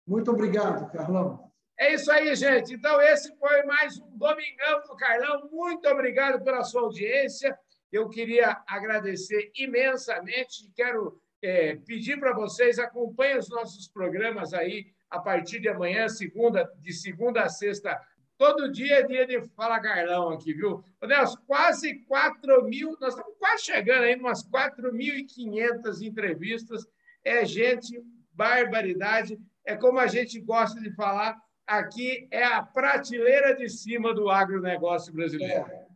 Muito 0.05 0.29
obrigado, 0.29 0.91
Carlão. 0.91 1.51
É 1.79 1.95
isso 1.95 2.11
aí, 2.11 2.35
gente. 2.35 2.75
Então, 2.75 3.01
esse 3.01 3.35
foi 3.37 3.63
mais 3.63 3.97
um 3.99 4.17
Domingão 4.17 4.81
do 4.87 4.95
Carlão. 4.95 5.49
Muito 5.51 5.89
obrigado 5.89 6.43
pela 6.43 6.63
sua 6.63 6.81
audiência. 6.81 7.57
Eu 7.95 8.09
queria 8.09 8.61
agradecer 8.67 9.53
imensamente. 9.55 10.69
Quero 10.75 11.17
é, 11.41 11.77
pedir 11.77 12.19
para 12.19 12.33
vocês 12.33 12.77
acompanhem 12.77 13.37
os 13.37 13.47
nossos 13.47 13.87
programas 13.87 14.53
aí 14.53 14.87
a 15.09 15.17
partir 15.17 15.61
de 15.61 15.69
amanhã, 15.69 16.09
segunda, 16.09 16.69
de 16.81 16.91
segunda 16.91 17.43
a 17.43 17.47
sexta. 17.47 17.97
Todo 18.37 18.69
dia 18.69 18.95
é 18.95 19.03
dia 19.03 19.25
de 19.25 19.41
Fala 19.55 19.79
Carlão 19.79 20.27
aqui, 20.31 20.53
viu? 20.53 20.83
Nelson, 21.01 21.37
quase 21.47 21.99
4 21.99 22.65
mil, 22.65 22.97
nós 22.99 23.13
estamos 23.13 23.37
quase 23.39 23.63
chegando 23.63 24.03
aí, 24.03 24.15
umas 24.15 24.45
4.500 24.45 26.01
entrevistas. 26.01 26.85
É 27.23 27.45
gente, 27.45 27.97
barbaridade. 28.33 29.39
É 29.63 29.77
como 29.77 29.99
a 29.99 30.07
gente 30.07 30.41
gosta 30.41 30.81
de 30.81 30.93
falar, 30.95 31.41
aqui 31.65 32.27
é 32.29 32.43
a 32.43 32.61
prateleira 32.61 33.55
de 33.55 33.69
cima 33.69 34.13
do 34.13 34.29
agronegócio 34.29 35.13
brasileiro. 35.13 35.65
É, 35.65 35.87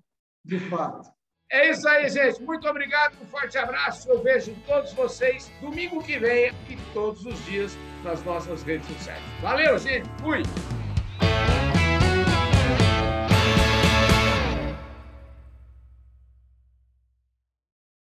de 0.45 0.60
fato. 0.62 1.19
É 1.52 1.72
isso 1.72 1.88
aí, 1.88 2.08
gente. 2.10 2.41
Muito 2.43 2.68
obrigado, 2.68 3.16
um 3.22 3.26
forte 3.26 3.58
abraço. 3.58 4.08
Eu 4.08 4.22
vejo 4.22 4.56
todos 4.68 4.93
vocês 4.93 5.52
domingo 5.60 6.04
que 6.04 6.20
vem 6.20 6.54
e 6.70 6.76
todos 6.93 7.26
os 7.26 7.43
dias 7.45 7.76
nas 8.04 8.24
nossas 8.24 8.62
redes 8.62 8.88
sociais. 8.88 9.24
Valeu, 9.41 9.78
gente. 9.80 10.08
Fui. 10.22 10.43